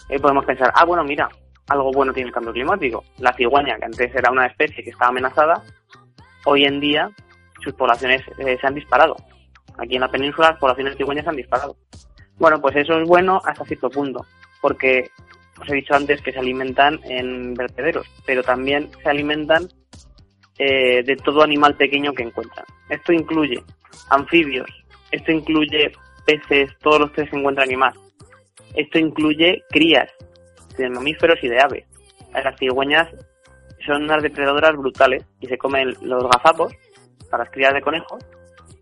[0.09, 1.29] Y podemos pensar, ah, bueno, mira,
[1.69, 3.05] algo bueno tiene el cambio climático.
[3.19, 5.63] La cigüeña, que antes era una especie que estaba amenazada,
[6.45, 7.11] hoy en día
[7.63, 9.17] sus poblaciones eh, se han disparado.
[9.79, 11.77] Aquí en la península las poblaciones cigüeñas se han disparado.
[12.37, 14.27] Bueno, pues eso es bueno hasta cierto punto,
[14.61, 15.11] porque
[15.61, 19.69] os he dicho antes que se alimentan en vertederos, pero también se alimentan
[20.59, 22.67] eh, de todo animal pequeño que encuentran.
[22.89, 23.63] Esto incluye
[24.11, 24.69] anfibios,
[25.15, 25.93] esto incluye
[26.27, 27.95] peces, todos los que se encuentran y más.
[28.75, 30.11] Esto incluye crías
[30.77, 31.85] de mamíferos y de aves.
[32.33, 33.09] Las cigüeñas
[33.87, 36.73] son unas depredadoras brutales y se comen los gazapos
[37.31, 38.25] para las crías de conejos.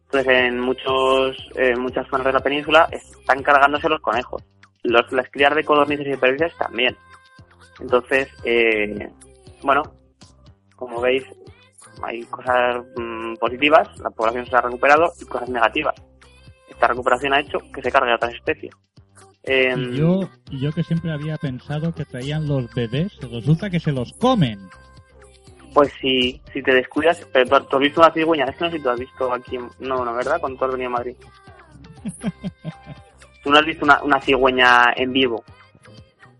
[0.05, 1.37] Entonces en muchos
[1.79, 4.43] muchas zonas de la península están cargándose los conejos.
[4.83, 6.97] Los, las crías de codornices y perdices también.
[7.81, 9.11] Entonces, eh,
[9.63, 9.83] bueno,
[10.77, 11.25] como veis,
[12.03, 15.95] hay cosas mm, positivas, la población se ha recuperado, y cosas negativas.
[16.83, 18.75] Esta recuperación ha hecho que se cargue a otras especies.
[19.45, 23.93] Em, Y yo, yo que siempre había pensado que traían los bebés, resulta que se
[23.93, 24.59] los comen.
[25.73, 28.71] Pues si, si te descuidas, pero tú, tú has visto una cigüeña, es que no
[28.73, 30.41] sé si tú has visto aquí, en- no, no, ¿verdad?
[30.41, 31.15] Cuando tú has venido a Madrid.
[33.45, 35.45] Tú no has visto una, una cigüeña en vivo.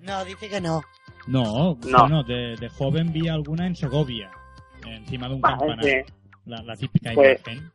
[0.01, 0.83] No, dice que no.
[1.29, 1.99] No, No.
[2.01, 4.31] bueno, de, de joven vi alguna en Segovia,
[4.87, 6.05] encima de un Ah, campanario.
[6.47, 7.71] la típica Pues- imagen.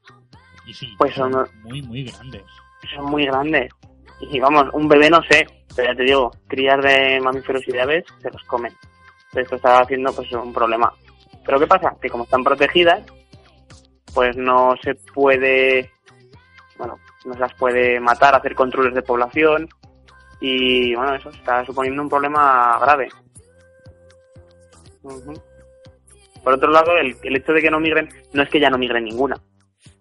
[0.68, 2.44] Y sí, pues son son- muy, muy grandes.
[2.96, 3.72] Son muy grandes.
[4.20, 7.82] Y vamos, un bebé no sé, pero ya te digo, crías de mamíferos y de
[7.82, 8.74] aves se los comen.
[9.28, 10.92] Entonces esto está haciendo pues un problema.
[11.46, 11.96] Pero ¿qué pasa?
[12.02, 13.04] Que como están protegidas,
[14.14, 15.92] pues no se puede,
[16.78, 19.70] bueno, no se las puede matar, hacer controles de población
[20.42, 23.10] y bueno, eso está suponiendo un problema grave.
[25.04, 25.34] Ujú.
[26.44, 28.78] Por otro lado, el, el hecho de que no migren no es que ya no
[28.78, 29.36] migren ninguna,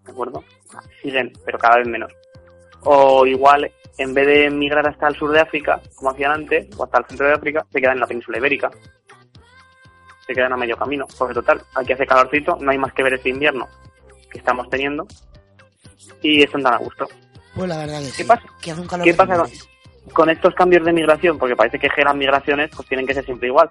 [0.05, 0.43] ¿de acuerdo?
[1.03, 2.13] Siguen, pero cada vez menos.
[2.83, 6.85] O igual, en vez de migrar hasta el sur de África, como hacían antes, o
[6.85, 8.71] hasta el centro de África, se quedan en la península ibérica.
[10.27, 11.07] Se quedan a medio camino.
[11.19, 13.69] Porque total, aquí hace calorcito, no hay más que ver este invierno
[14.31, 15.07] que estamos teniendo.
[16.23, 17.07] Y están tan a gusto.
[17.55, 18.13] Pues la verdad sí.
[18.17, 18.43] ¿Qué pasa?
[18.61, 19.51] Que hace un calor ¿Qué pasa con,
[20.13, 21.39] con estos cambios de migración?
[21.39, 23.71] Porque parece que las migraciones pues tienen que ser siempre igual.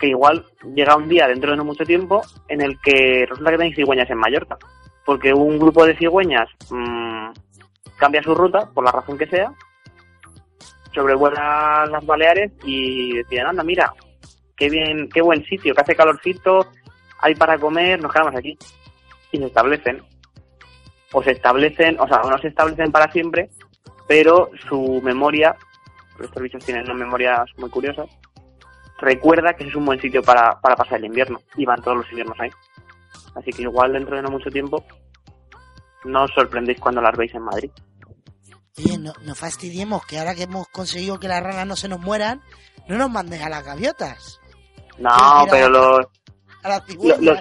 [0.00, 3.58] Que igual llega un día dentro de no mucho tiempo en el que resulta que
[3.58, 4.58] tenéis cigüeñas en Mallorca.
[5.06, 7.30] Porque un grupo de cigüeñas mm,
[7.96, 9.50] cambia su ruta, por la razón que sea,
[10.92, 13.92] sobrevuela las Baleares y deciden, anda, mira,
[14.56, 16.66] qué bien, qué buen sitio, que hace calorcito,
[17.20, 18.58] hay para comer, nos quedamos aquí.
[19.32, 20.02] Y se establecen.
[21.12, 23.48] O se establecen, o sea, no se establecen para siempre,
[24.08, 25.54] pero su memoria,
[26.20, 28.08] estos bichos tienen unas memorias muy curiosas,
[28.98, 31.40] recuerda que ese es un buen sitio para, para pasar el invierno.
[31.56, 32.50] Y van todos los inviernos ahí.
[33.34, 34.84] Así que igual dentro de no mucho tiempo
[36.04, 37.70] no os sorprendéis cuando las veis en Madrid.
[38.78, 42.00] Oye, no, no fastidiemos que ahora que hemos conseguido que las ranas no se nos
[42.00, 42.42] mueran,
[42.88, 44.38] no nos manden a las gaviotas,
[44.98, 46.06] No, pero los,
[46.62, 47.38] a las los,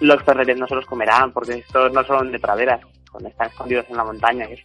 [0.00, 2.80] los ferreres no se los comerán, porque estos no son de praderas,
[3.12, 4.64] donde están escondidos en la montaña y eso.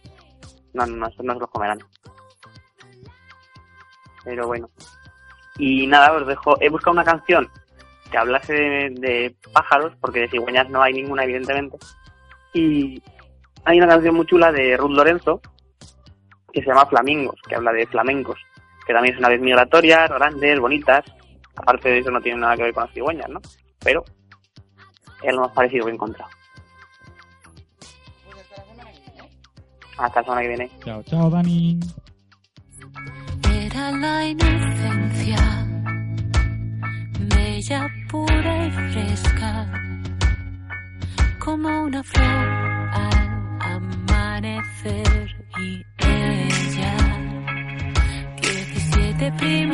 [0.74, 1.78] No, no, no, estos no se los comerán.
[4.24, 4.68] Pero bueno.
[5.56, 6.56] Y nada, os dejo.
[6.60, 7.48] He buscado una canción
[8.14, 11.78] que hablase de, de pájaros, porque de cigüeñas no hay ninguna, evidentemente.
[12.52, 13.02] Y
[13.64, 15.40] hay una canción muy chula de Ruth Lorenzo,
[16.52, 18.38] que se llama Flamingos, que habla de flamencos,
[18.86, 21.04] que también es una vez migratorias, grandes, bonitas.
[21.56, 23.40] Aparte de eso no tiene nada que ver con las cigüeñas, ¿no?
[23.80, 24.04] Pero
[25.20, 26.30] es lo más parecido que he encontrado.
[29.98, 30.70] Hasta la semana que viene.
[30.84, 31.80] Chao, chao, Dani.
[33.52, 35.63] Era la inocencia,
[37.64, 39.66] bella, pura y fresca,
[41.38, 45.36] como una flor al amanecer.
[45.58, 46.96] Y ella,
[48.40, 49.73] 17 primaveras,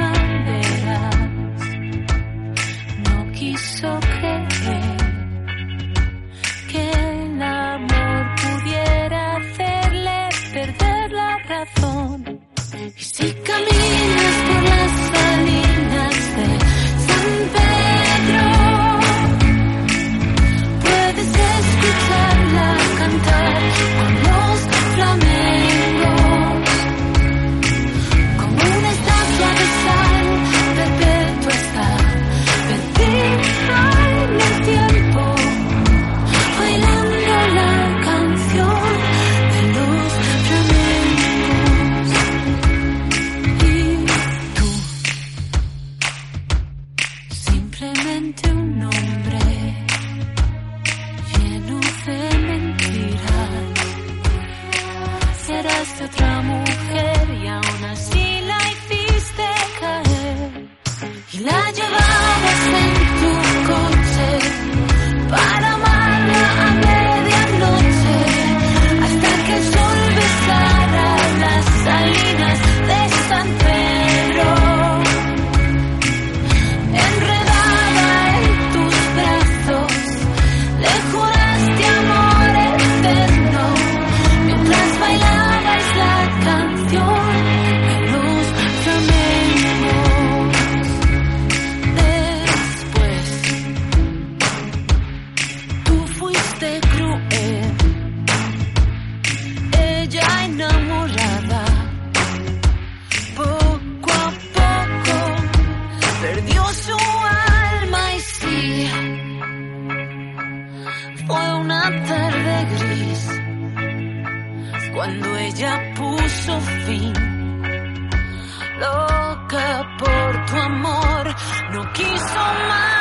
[121.73, 122.35] no quiso
[122.69, 123.00] más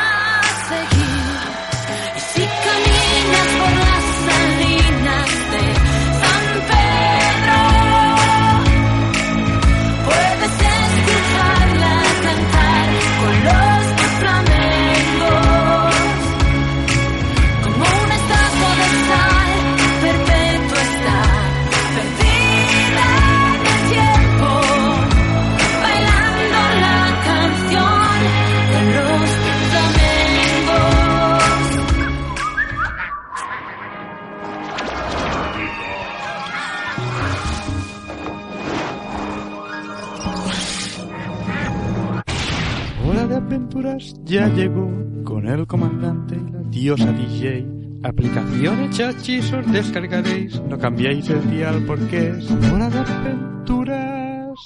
[46.79, 47.65] diosa DJ.
[48.03, 54.57] Aplicaciones chachizos descargaréis, no cambiéis el dial porque es hora de aventuras.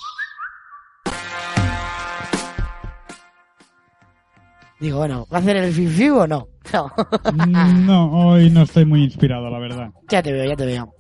[4.80, 6.48] Digo, bueno, ¿va a hacer el fifiu o no?
[6.74, 6.92] No.
[7.34, 9.90] Mm, No, hoy no estoy muy inspirado, la verdad.
[10.10, 10.94] ya te veo, ya te veo.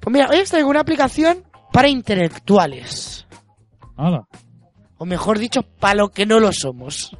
[0.00, 3.26] Pues mira, hoy os traigo una aplicación para intelectuales.
[3.96, 4.26] Hala,
[4.98, 7.16] O mejor dicho, para lo que no lo somos.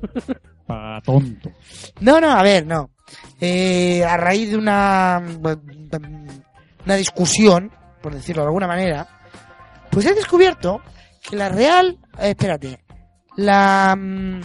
[0.67, 1.51] para tonto.
[2.01, 2.91] No, no, a ver, no.
[3.41, 5.23] Eh, a raíz de una,
[6.85, 7.71] una discusión,
[8.03, 9.07] por decirlo de alguna manera,
[9.91, 10.81] pues he descubierto
[11.23, 12.81] que la Real, eh, espérate,
[13.37, 14.41] la mm,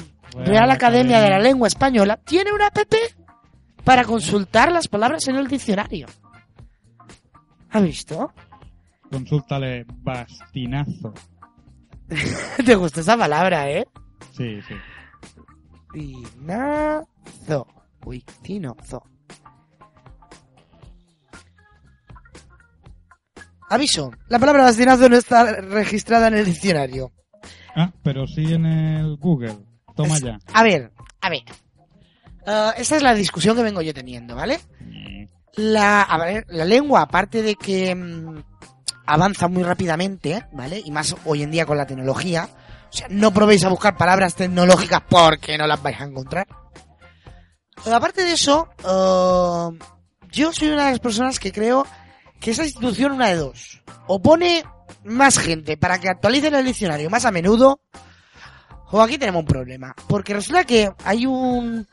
[0.46, 2.78] Real, Academia de la Lengua Española tiene una app
[3.84, 6.08] para consultar las palabras en el diccionario.
[7.70, 8.34] ¿Has visto?
[9.10, 11.14] Consúltale bastinazo.
[12.66, 13.86] Te gusta esa palabra, ¿eh?
[14.32, 14.76] Sí, sí.
[15.94, 17.68] Tinazo.
[18.06, 19.04] Uy, tinozo.
[23.70, 27.12] Aviso, la palabra bastinazo no está registrada en el diccionario.
[27.76, 29.58] Ah, pero sí en el Google.
[29.96, 30.40] Toma ya.
[30.54, 30.92] A ver,
[31.22, 31.44] a ver.
[32.46, 34.60] Ah, esta es la discusión que vengo yo teniendo, ¿vale?
[35.56, 38.44] La, a ver, la lengua, aparte de que mm,
[39.06, 40.82] avanza muy rápidamente, ¿vale?
[40.84, 42.50] Y más hoy en día con la tecnología.
[42.90, 46.46] O sea, no probéis a buscar palabras tecnológicas porque no las vais a encontrar.
[47.86, 49.70] Aparte de eso, ah,
[50.32, 51.86] yo soy una de las personas que creo
[52.40, 53.82] que esa institución una de dos.
[54.08, 54.64] O pone
[55.04, 57.82] más gente para que actualicen el diccionario más a menudo,
[58.92, 59.96] o aquí tenemos un problema.
[60.08, 61.88] Porque resulta que hay un...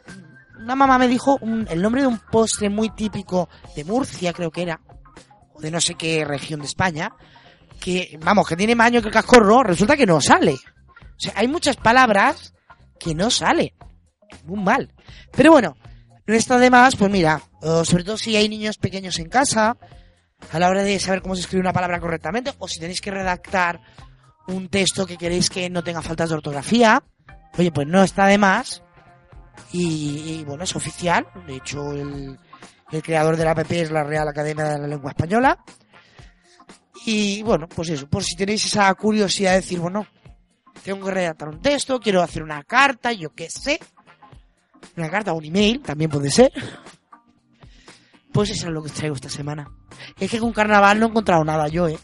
[0.61, 4.51] Una mamá me dijo un- el nombre de un postre muy típico de Murcia, creo
[4.51, 4.81] que era,
[5.55, 7.13] o de no sé qué región de España,
[7.81, 10.55] que, vamos, que tiene más años que el cascorro, resulta que no sale.
[10.55, 12.55] O sea, hay muchas palabras
[12.99, 13.71] que no salen.
[14.45, 14.93] Muy mal.
[15.33, 15.77] Pero bueno,
[16.27, 17.43] no está de más, pues mira,
[17.85, 19.77] sobre todo si hay niños pequeños en casa,
[20.53, 23.11] a la hora de saber cómo se escribe una palabra correctamente, o si tenéis que
[23.11, 23.81] redactar
[24.47, 27.03] un texto que queréis que no tenga faltas de ortografía,
[27.57, 28.83] oye, pues no está de más.
[29.73, 31.27] Y, y, bueno, es oficial.
[31.47, 32.39] De hecho, el,
[32.91, 35.59] el creador de la app es la Real Academia de la Lengua Española.
[37.05, 40.07] Y bueno, pues eso, por si tenéis esa curiosidad de decir, bueno,
[40.83, 43.79] tengo que redactar un texto, quiero hacer una carta, yo qué sé.
[44.97, 46.53] Una carta o un email, también puede ser.
[48.33, 49.69] Pues eso es lo que os traigo esta semana.
[50.19, 51.99] Es que con carnaval no he encontrado nada yo, ¿eh?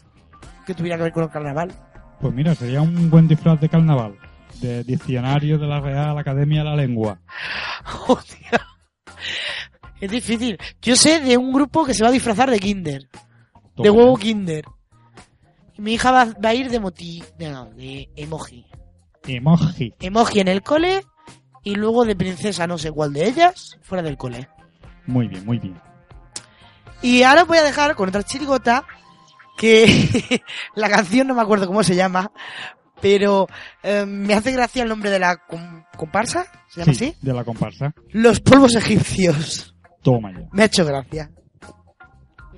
[0.65, 1.71] Que tuviera que ver con el carnaval.
[2.19, 4.17] Pues mira, sería un buen disfraz de carnaval.
[4.61, 7.19] De diccionario de la Real Academia de la Lengua.
[10.01, 10.57] Es difícil.
[10.81, 13.07] Yo sé de un grupo que se va a disfrazar de Kinder.
[13.77, 14.65] De huevo Kinder.
[15.77, 17.23] Y mi hija va, va a ir de moti...
[17.39, 18.65] No, de emoji.
[19.25, 19.93] Emoji.
[19.99, 21.01] Emoji en el cole
[21.65, 24.47] y luego de princesa no sé cuál de ellas fuera del cole.
[25.05, 25.77] Muy bien, muy bien.
[27.01, 28.85] Y ahora os voy a dejar con otra chirigota
[29.57, 30.41] que
[30.75, 32.31] la canción no me acuerdo cómo se llama,
[33.01, 33.47] pero
[33.83, 37.17] eh, me hace gracia el nombre de la com- comparsa, ¿se llama Sí, así?
[37.21, 37.93] de la comparsa.
[38.11, 39.75] Los polvos egipcios.
[40.01, 40.47] Toma ya.
[40.51, 41.29] Me ha hecho gracia.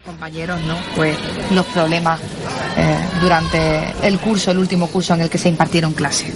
[0.05, 0.77] compañeros, ¿no?
[0.95, 1.17] Pues
[1.51, 2.21] los problemas
[2.77, 6.33] eh, durante el curso, el último curso en el que se impartieron clases.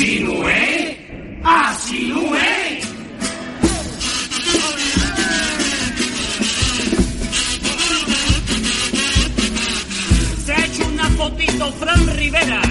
[0.00, 0.96] Sinué,
[1.44, 2.80] a Sinué.
[10.46, 12.62] Se ha hecho una fotito Fran Rivera.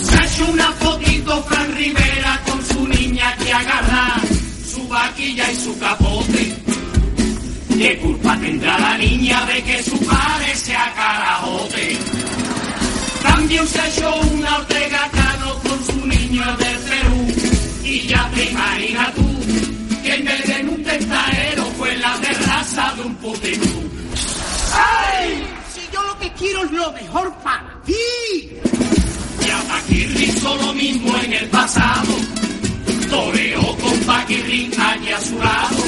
[0.00, 4.20] Se ha hecho una fotito Fran Rivera con su niña que agarra
[4.72, 6.54] su vaquilla y su capote.
[7.76, 12.43] ¿Qué culpa tendrá la niña de que su padre sea carajote?
[13.44, 17.26] También se hecho una Ortega Cano con su niño del Perú.
[17.84, 19.40] Y ya te imaginas tú
[20.02, 23.90] que en vez de en un tentaero fue la terraza de un puticlub.
[24.72, 25.46] ¡Ay!
[25.74, 27.92] Si yo lo que quiero es lo mejor para ti.
[29.46, 32.14] Y a Paquirri hizo lo mismo en el pasado.
[33.10, 35.84] Toreó con Paquirri allí a su lado.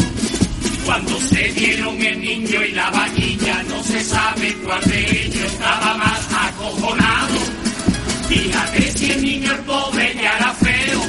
[0.85, 5.97] Cuando se dieron el niño y la vaquilla, no se sabe cuál de ellos estaba
[5.97, 7.36] más acojonado.
[8.37, 11.01] Fíjate si el niño el pobre ya era feo,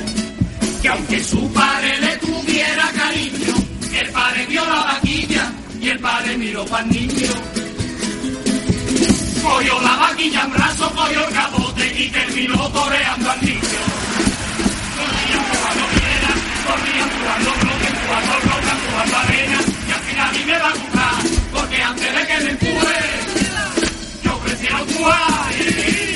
[0.81, 3.53] que aunque su padre le tuviera cariño,
[3.99, 5.51] el padre vio la vaquilla
[5.81, 7.31] y el padre miró para el niño.
[9.43, 13.81] Cogió la vaquilla en brazo, cogió el capote y terminó toreando al niño.
[14.97, 16.31] Corrían jugando piedra,
[16.65, 20.71] corrían jugando bloque, jugando roca, jugando arena, y al final a mí me va a
[20.71, 21.15] gustar,
[21.51, 22.99] porque antes de que me empuje,
[24.23, 26.06] yo prefiero jugar.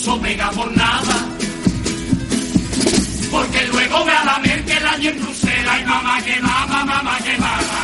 [0.00, 1.28] Puso pega por nada.
[3.30, 7.36] Porque luego ve a la Merkel allí en Bruselas y mamá que mama, mamá que
[7.36, 7.80] mama.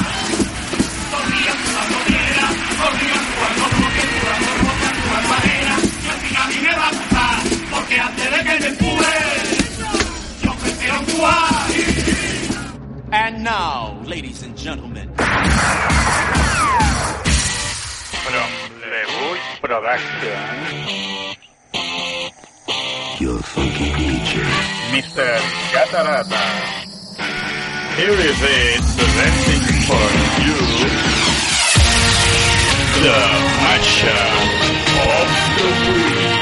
[1.12, 2.48] Corrían jugando piedra,
[2.80, 3.24] corrían
[3.76, 5.76] bloque, jugando roca, jugando arena.
[6.04, 7.36] Y al a mí me va a gustar,
[7.70, 9.14] porque antes de que me empuje,
[10.42, 11.66] yo prefiero jugar.
[13.12, 13.95] And now,
[25.16, 25.32] Mr.
[25.72, 26.44] Catarata.
[27.96, 30.06] Here is it, presenting for
[30.44, 30.58] you
[33.00, 33.18] the
[33.64, 34.36] mashup
[35.08, 36.36] of the week.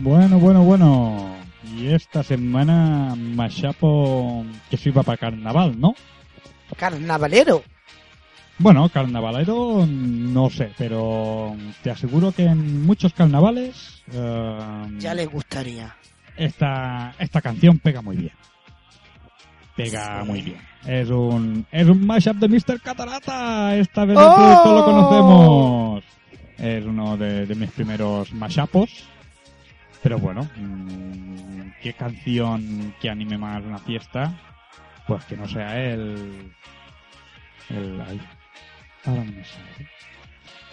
[0.00, 0.97] Bueno, bueno, bueno.
[1.98, 5.96] Esta semana Mashapo que sirva para carnaval, ¿no?
[6.76, 7.64] Carnavalero.
[8.60, 14.58] Bueno, carnavalero no sé, pero te aseguro que en muchos carnavales eh,
[15.00, 15.96] Ya les gustaría.
[16.36, 18.32] esta, esta canción pega muy bien.
[19.74, 20.60] Pega muy bien.
[20.86, 22.80] Es un, es un mashup de Mr.
[22.80, 23.74] Catarata.
[23.76, 24.72] Esta vez ¡Oh!
[24.72, 26.04] lo conocemos.
[26.58, 29.04] Es uno de, de mis primeros mashupos.
[30.02, 34.32] Pero bueno, mm, ¿qué canción que anime más una fiesta?
[35.06, 36.52] Pues que no sea el...
[37.70, 38.20] el ay,
[39.04, 39.90] ahora no me sale.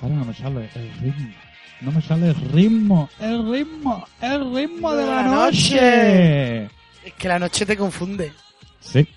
[0.02, 1.34] Ahora no me sale el ritmo.
[1.82, 3.10] No me sale el ritmo.
[3.20, 4.08] El ritmo.
[4.22, 6.64] El ritmo de la noche.
[6.64, 8.32] Es que la noche te confunde.
[8.80, 9.08] Sí.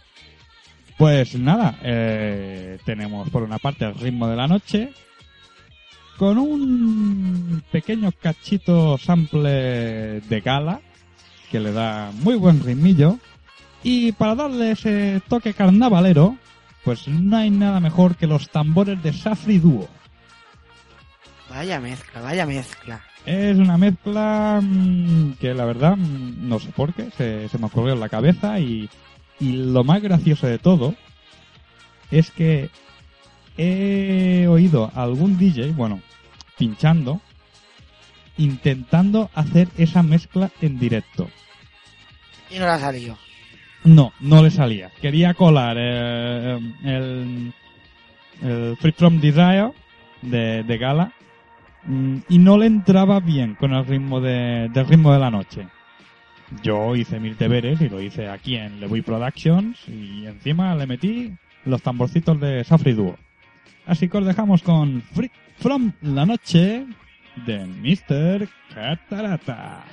[0.96, 4.92] Pues nada, eh, tenemos por una parte el ritmo de la noche,
[6.18, 10.80] con un pequeño cachito sample de gala,
[11.50, 13.18] que le da muy buen ritmillo,
[13.84, 16.36] y para darle ese toque carnavalero,
[16.84, 19.88] pues no hay nada mejor que los tambores de Safri Duo.
[21.48, 23.00] Vaya mezcla, vaya mezcla.
[23.24, 27.66] Es una mezcla mm, que la verdad mm, no sé por qué, se, se me
[27.66, 28.90] ocurrió en la cabeza y,
[29.38, 30.94] y lo más gracioso de todo
[32.10, 32.70] es que
[33.56, 36.00] he oído a algún DJ, bueno,
[36.58, 37.20] pinchando,
[38.36, 41.28] intentando hacer esa mezcla en directo.
[42.50, 43.16] Y no la salió.
[43.84, 44.90] No, no le salía.
[45.00, 47.52] Quería colar eh, el,
[48.42, 49.72] el Free From Desire
[50.22, 51.12] de, de Gala
[51.84, 55.68] mm, y no le entraba bien con el ritmo de, del ritmo de la noche.
[56.62, 61.34] Yo hice mil deberes y lo hice aquí en Lewy Productions y encima le metí
[61.64, 63.16] los tamborcitos de Safri Duo.
[63.86, 65.30] Así que os dejamos con Free
[65.60, 66.86] From la Noche
[67.44, 68.48] de Mr.
[68.72, 69.84] Catarata.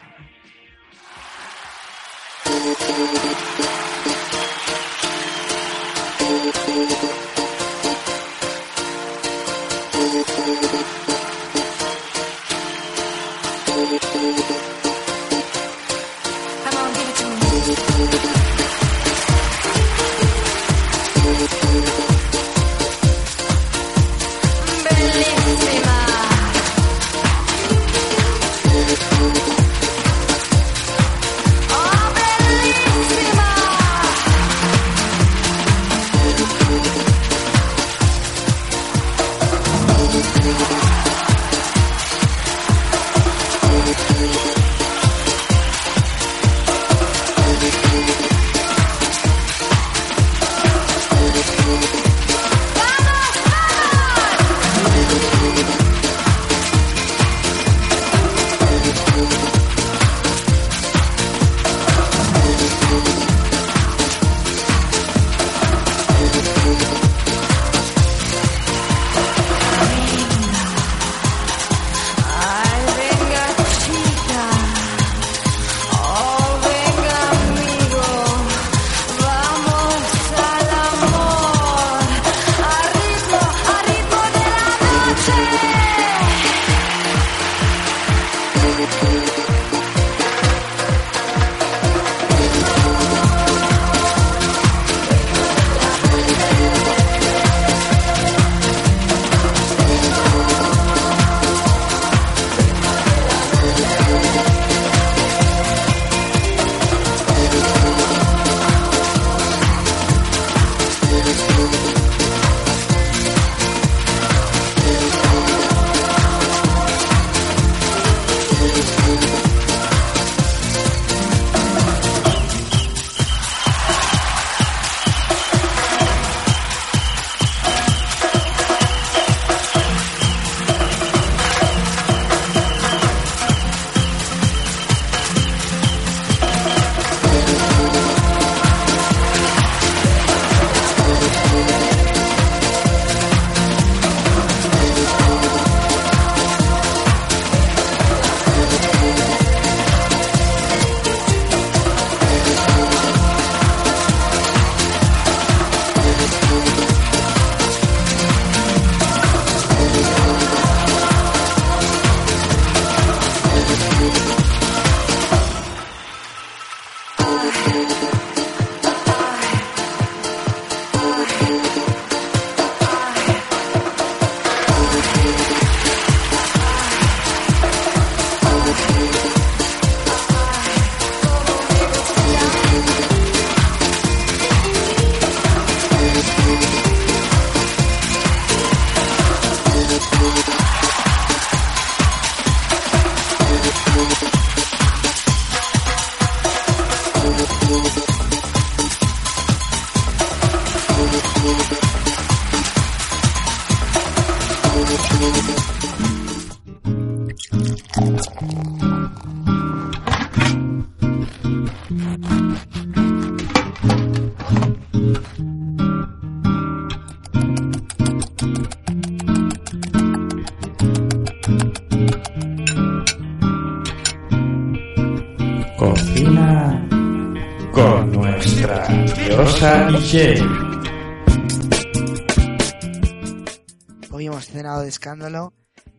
[234.11, 235.53] Hoy hemos cenado de escándalo.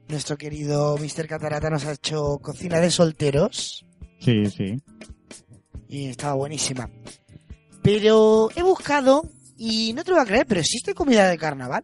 [0.09, 1.27] Nuestro querido Mr.
[1.29, 3.85] Catarata nos ha hecho cocina de solteros
[4.21, 4.77] Sí, sí.
[5.89, 6.89] y estaba buenísima.
[7.83, 11.83] Pero he buscado y no te lo voy a creer, pero existe comida de carnaval.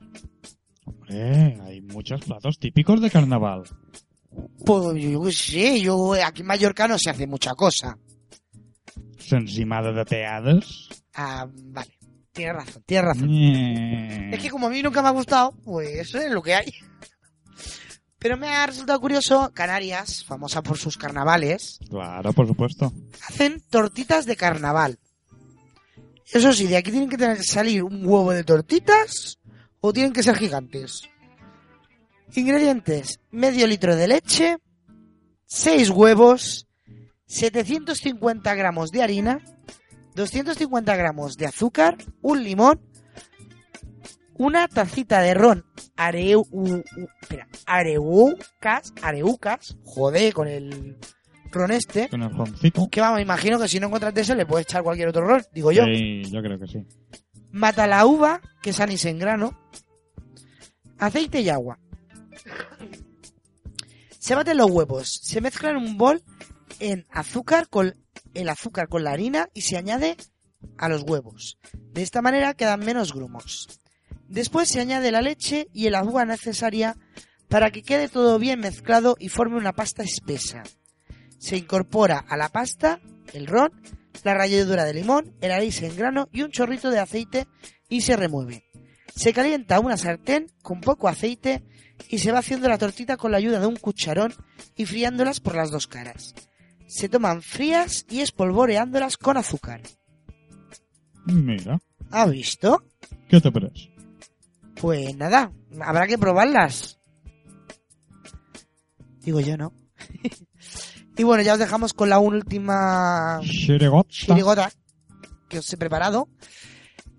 [0.86, 3.64] Hombre, hay muchos platos típicos de carnaval.
[4.64, 7.98] Pues yo qué sé, yo aquí en Mallorca no se hace mucha cosa.
[9.18, 10.88] S'encimada de teades.
[11.14, 11.98] Ah, vale.
[12.32, 13.28] Tienes razón, tienes razón.
[13.30, 16.54] Eh, Es que como a mí nunca me ha gustado, pues eso es lo que
[16.54, 16.72] hay.
[18.18, 22.92] Pero me ha resultado curioso, Canarias, famosa por sus carnavales, Claro, por supuesto.
[23.28, 24.98] hacen tortitas de carnaval.
[26.32, 29.38] Eso sí, de aquí tienen que tener que salir un huevo de tortitas
[29.80, 31.02] o tienen que ser gigantes.
[32.34, 34.56] Ingredientes, medio litro de leche,
[35.46, 36.66] 6 huevos,
[37.26, 39.40] 750 gramos de harina,
[40.14, 42.80] 250 gramos de azúcar, un limón,
[44.34, 45.64] una tacita de ron
[45.96, 46.82] areu, u- u-
[47.20, 50.96] espera, areucas, areucas, joder, con el
[51.50, 52.08] ron este.
[52.08, 52.88] Con el roncito.
[52.90, 55.42] Que vamos, imagino que si no encuentras de eso le puedes echar cualquier otro ron,
[55.52, 55.84] digo yo.
[55.84, 56.86] Sí, yo creo que sí.
[57.50, 59.58] Mata la uva, que es anís en grano.
[60.98, 61.78] Aceite y agua.
[64.18, 65.20] Se baten los huevos.
[65.22, 66.22] Se mezcla en un bol
[66.80, 67.94] en azúcar con
[68.34, 70.16] el azúcar con la harina y se añade
[70.78, 71.58] a los huevos.
[71.92, 73.68] De esta manera quedan menos grumos.
[74.28, 76.96] Después se añade la leche y el agua necesaria
[77.48, 80.62] para que quede todo bien mezclado y forme una pasta espesa.
[81.38, 83.00] Se incorpora a la pasta
[83.34, 83.72] el ron,
[84.24, 87.46] la ralladura de limón, el anís en grano y un chorrito de aceite
[87.88, 88.64] y se remueve.
[89.14, 91.62] Se calienta una sartén con poco aceite
[92.08, 94.34] y se va haciendo la tortita con la ayuda de un cucharón
[94.76, 96.34] y friándolas por las dos caras.
[96.92, 99.80] Se toman frías y espolvoreándolas con azúcar.
[101.24, 101.80] Mira,
[102.10, 102.84] ¿Ha visto?
[103.30, 103.90] ¿qué te parece?
[104.78, 106.98] Pues nada, habrá que probarlas.
[109.20, 109.72] Digo yo, ¿no?
[111.16, 114.10] y bueno, ya os dejamos con la última Chirigota.
[114.10, 114.70] chirigota
[115.48, 116.28] que os he preparado,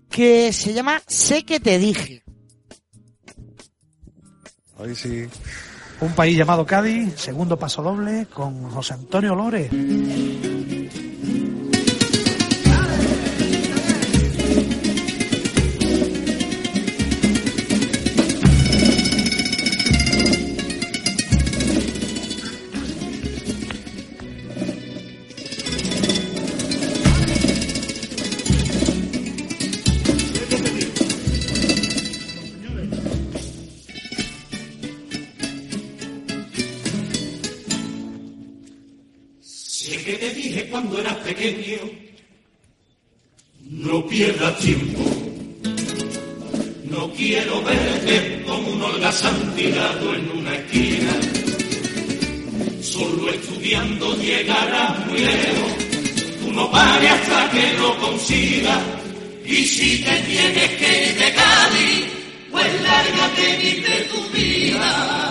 [0.08, 2.22] que se llama Sé que te dije.
[4.78, 5.26] Ahí sí.
[6.04, 9.70] Un país llamado Cádiz, segundo paso doble con José Antonio Lores.
[46.84, 51.12] No quiero verte como un holgazán tirado en una esquina.
[52.80, 55.72] Solo estudiando llegarás muy lejos.
[56.40, 58.80] Tú no pares hasta que lo consigas.
[59.44, 62.04] Y si te tienes que ir de Cádiz,
[62.52, 65.24] pues lárgate y vive tu vida.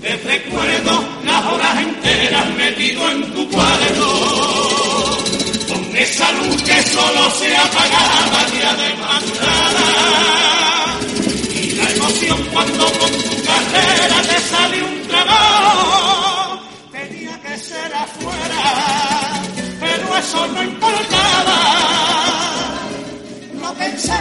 [0.00, 4.75] Te recuerdo las horas enteras metido en tu cuarto,
[5.98, 9.86] esa luz que solo se apagaba día de madrugada,
[11.54, 16.60] y la emoción cuando con tu carrera te salió un trabajo,
[16.92, 19.42] tenía que ser afuera,
[19.80, 21.58] pero eso no importaba.
[23.62, 24.18] No pensé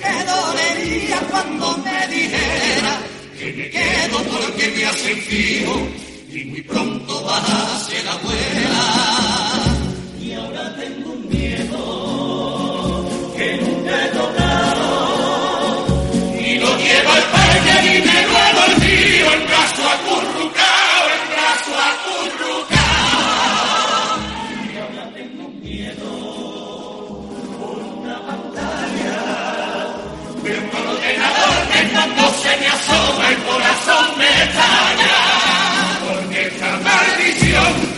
[0.00, 2.98] que dolería cuando me dijera
[3.38, 5.88] que me quedo porque me hacen fijo
[6.30, 9.15] y muy pronto vas a ser abuela.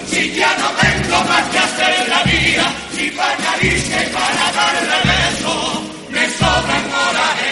[0.06, 2.87] Si ya no tengo más que hacer en la vida,
[3.18, 7.47] para narices y para darle beso, me sobran horas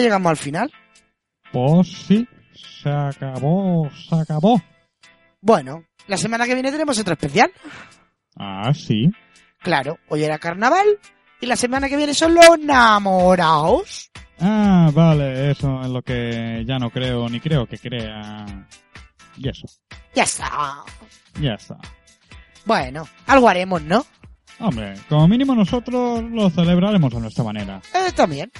[0.00, 0.72] ya llegamos al final.
[1.52, 2.26] Pues sí,
[2.82, 4.60] se acabó, se acabó.
[5.40, 7.50] Bueno, la semana que viene tenemos otro especial.
[8.36, 9.10] Ah, sí.
[9.62, 10.86] Claro, hoy era carnaval
[11.40, 14.10] y la semana que viene son los enamorados.
[14.40, 18.46] Ah, vale, eso es lo que ya no creo ni creo que crea.
[19.36, 19.66] Y eso,
[20.14, 20.82] Ya está.
[21.40, 21.76] ya está.
[22.64, 24.04] Bueno, algo haremos, ¿no?
[24.58, 27.80] Hombre, como mínimo nosotros lo celebraremos a nuestra manera.
[27.94, 28.50] Eh, también.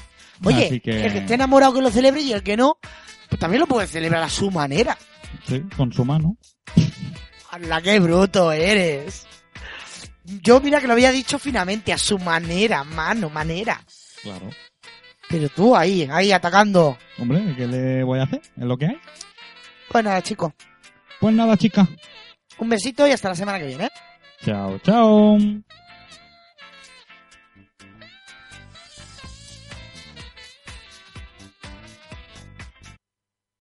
[0.44, 2.78] Oye, que- el que esté enamorado que lo celebre y el que no,
[3.28, 4.96] pues también lo puede celebrar a su manera.
[5.46, 6.36] Sí, con su mano.
[7.50, 9.26] ¡Hala, qué bruto eres!
[10.24, 13.80] Yo mira que lo había dicho finamente, a su manera, mano, manera.
[14.22, 14.50] Claro.
[15.28, 16.96] Pero tú ahí, ahí atacando.
[17.18, 18.40] Hombre, ¿qué le voy a hacer?
[18.56, 18.98] ¿Es lo que hay?
[19.88, 20.52] Pues nada, chicos.
[21.20, 21.88] Pues nada, chica.
[22.58, 23.88] Un besito y hasta la semana que viene.
[24.44, 25.38] Chao, chao.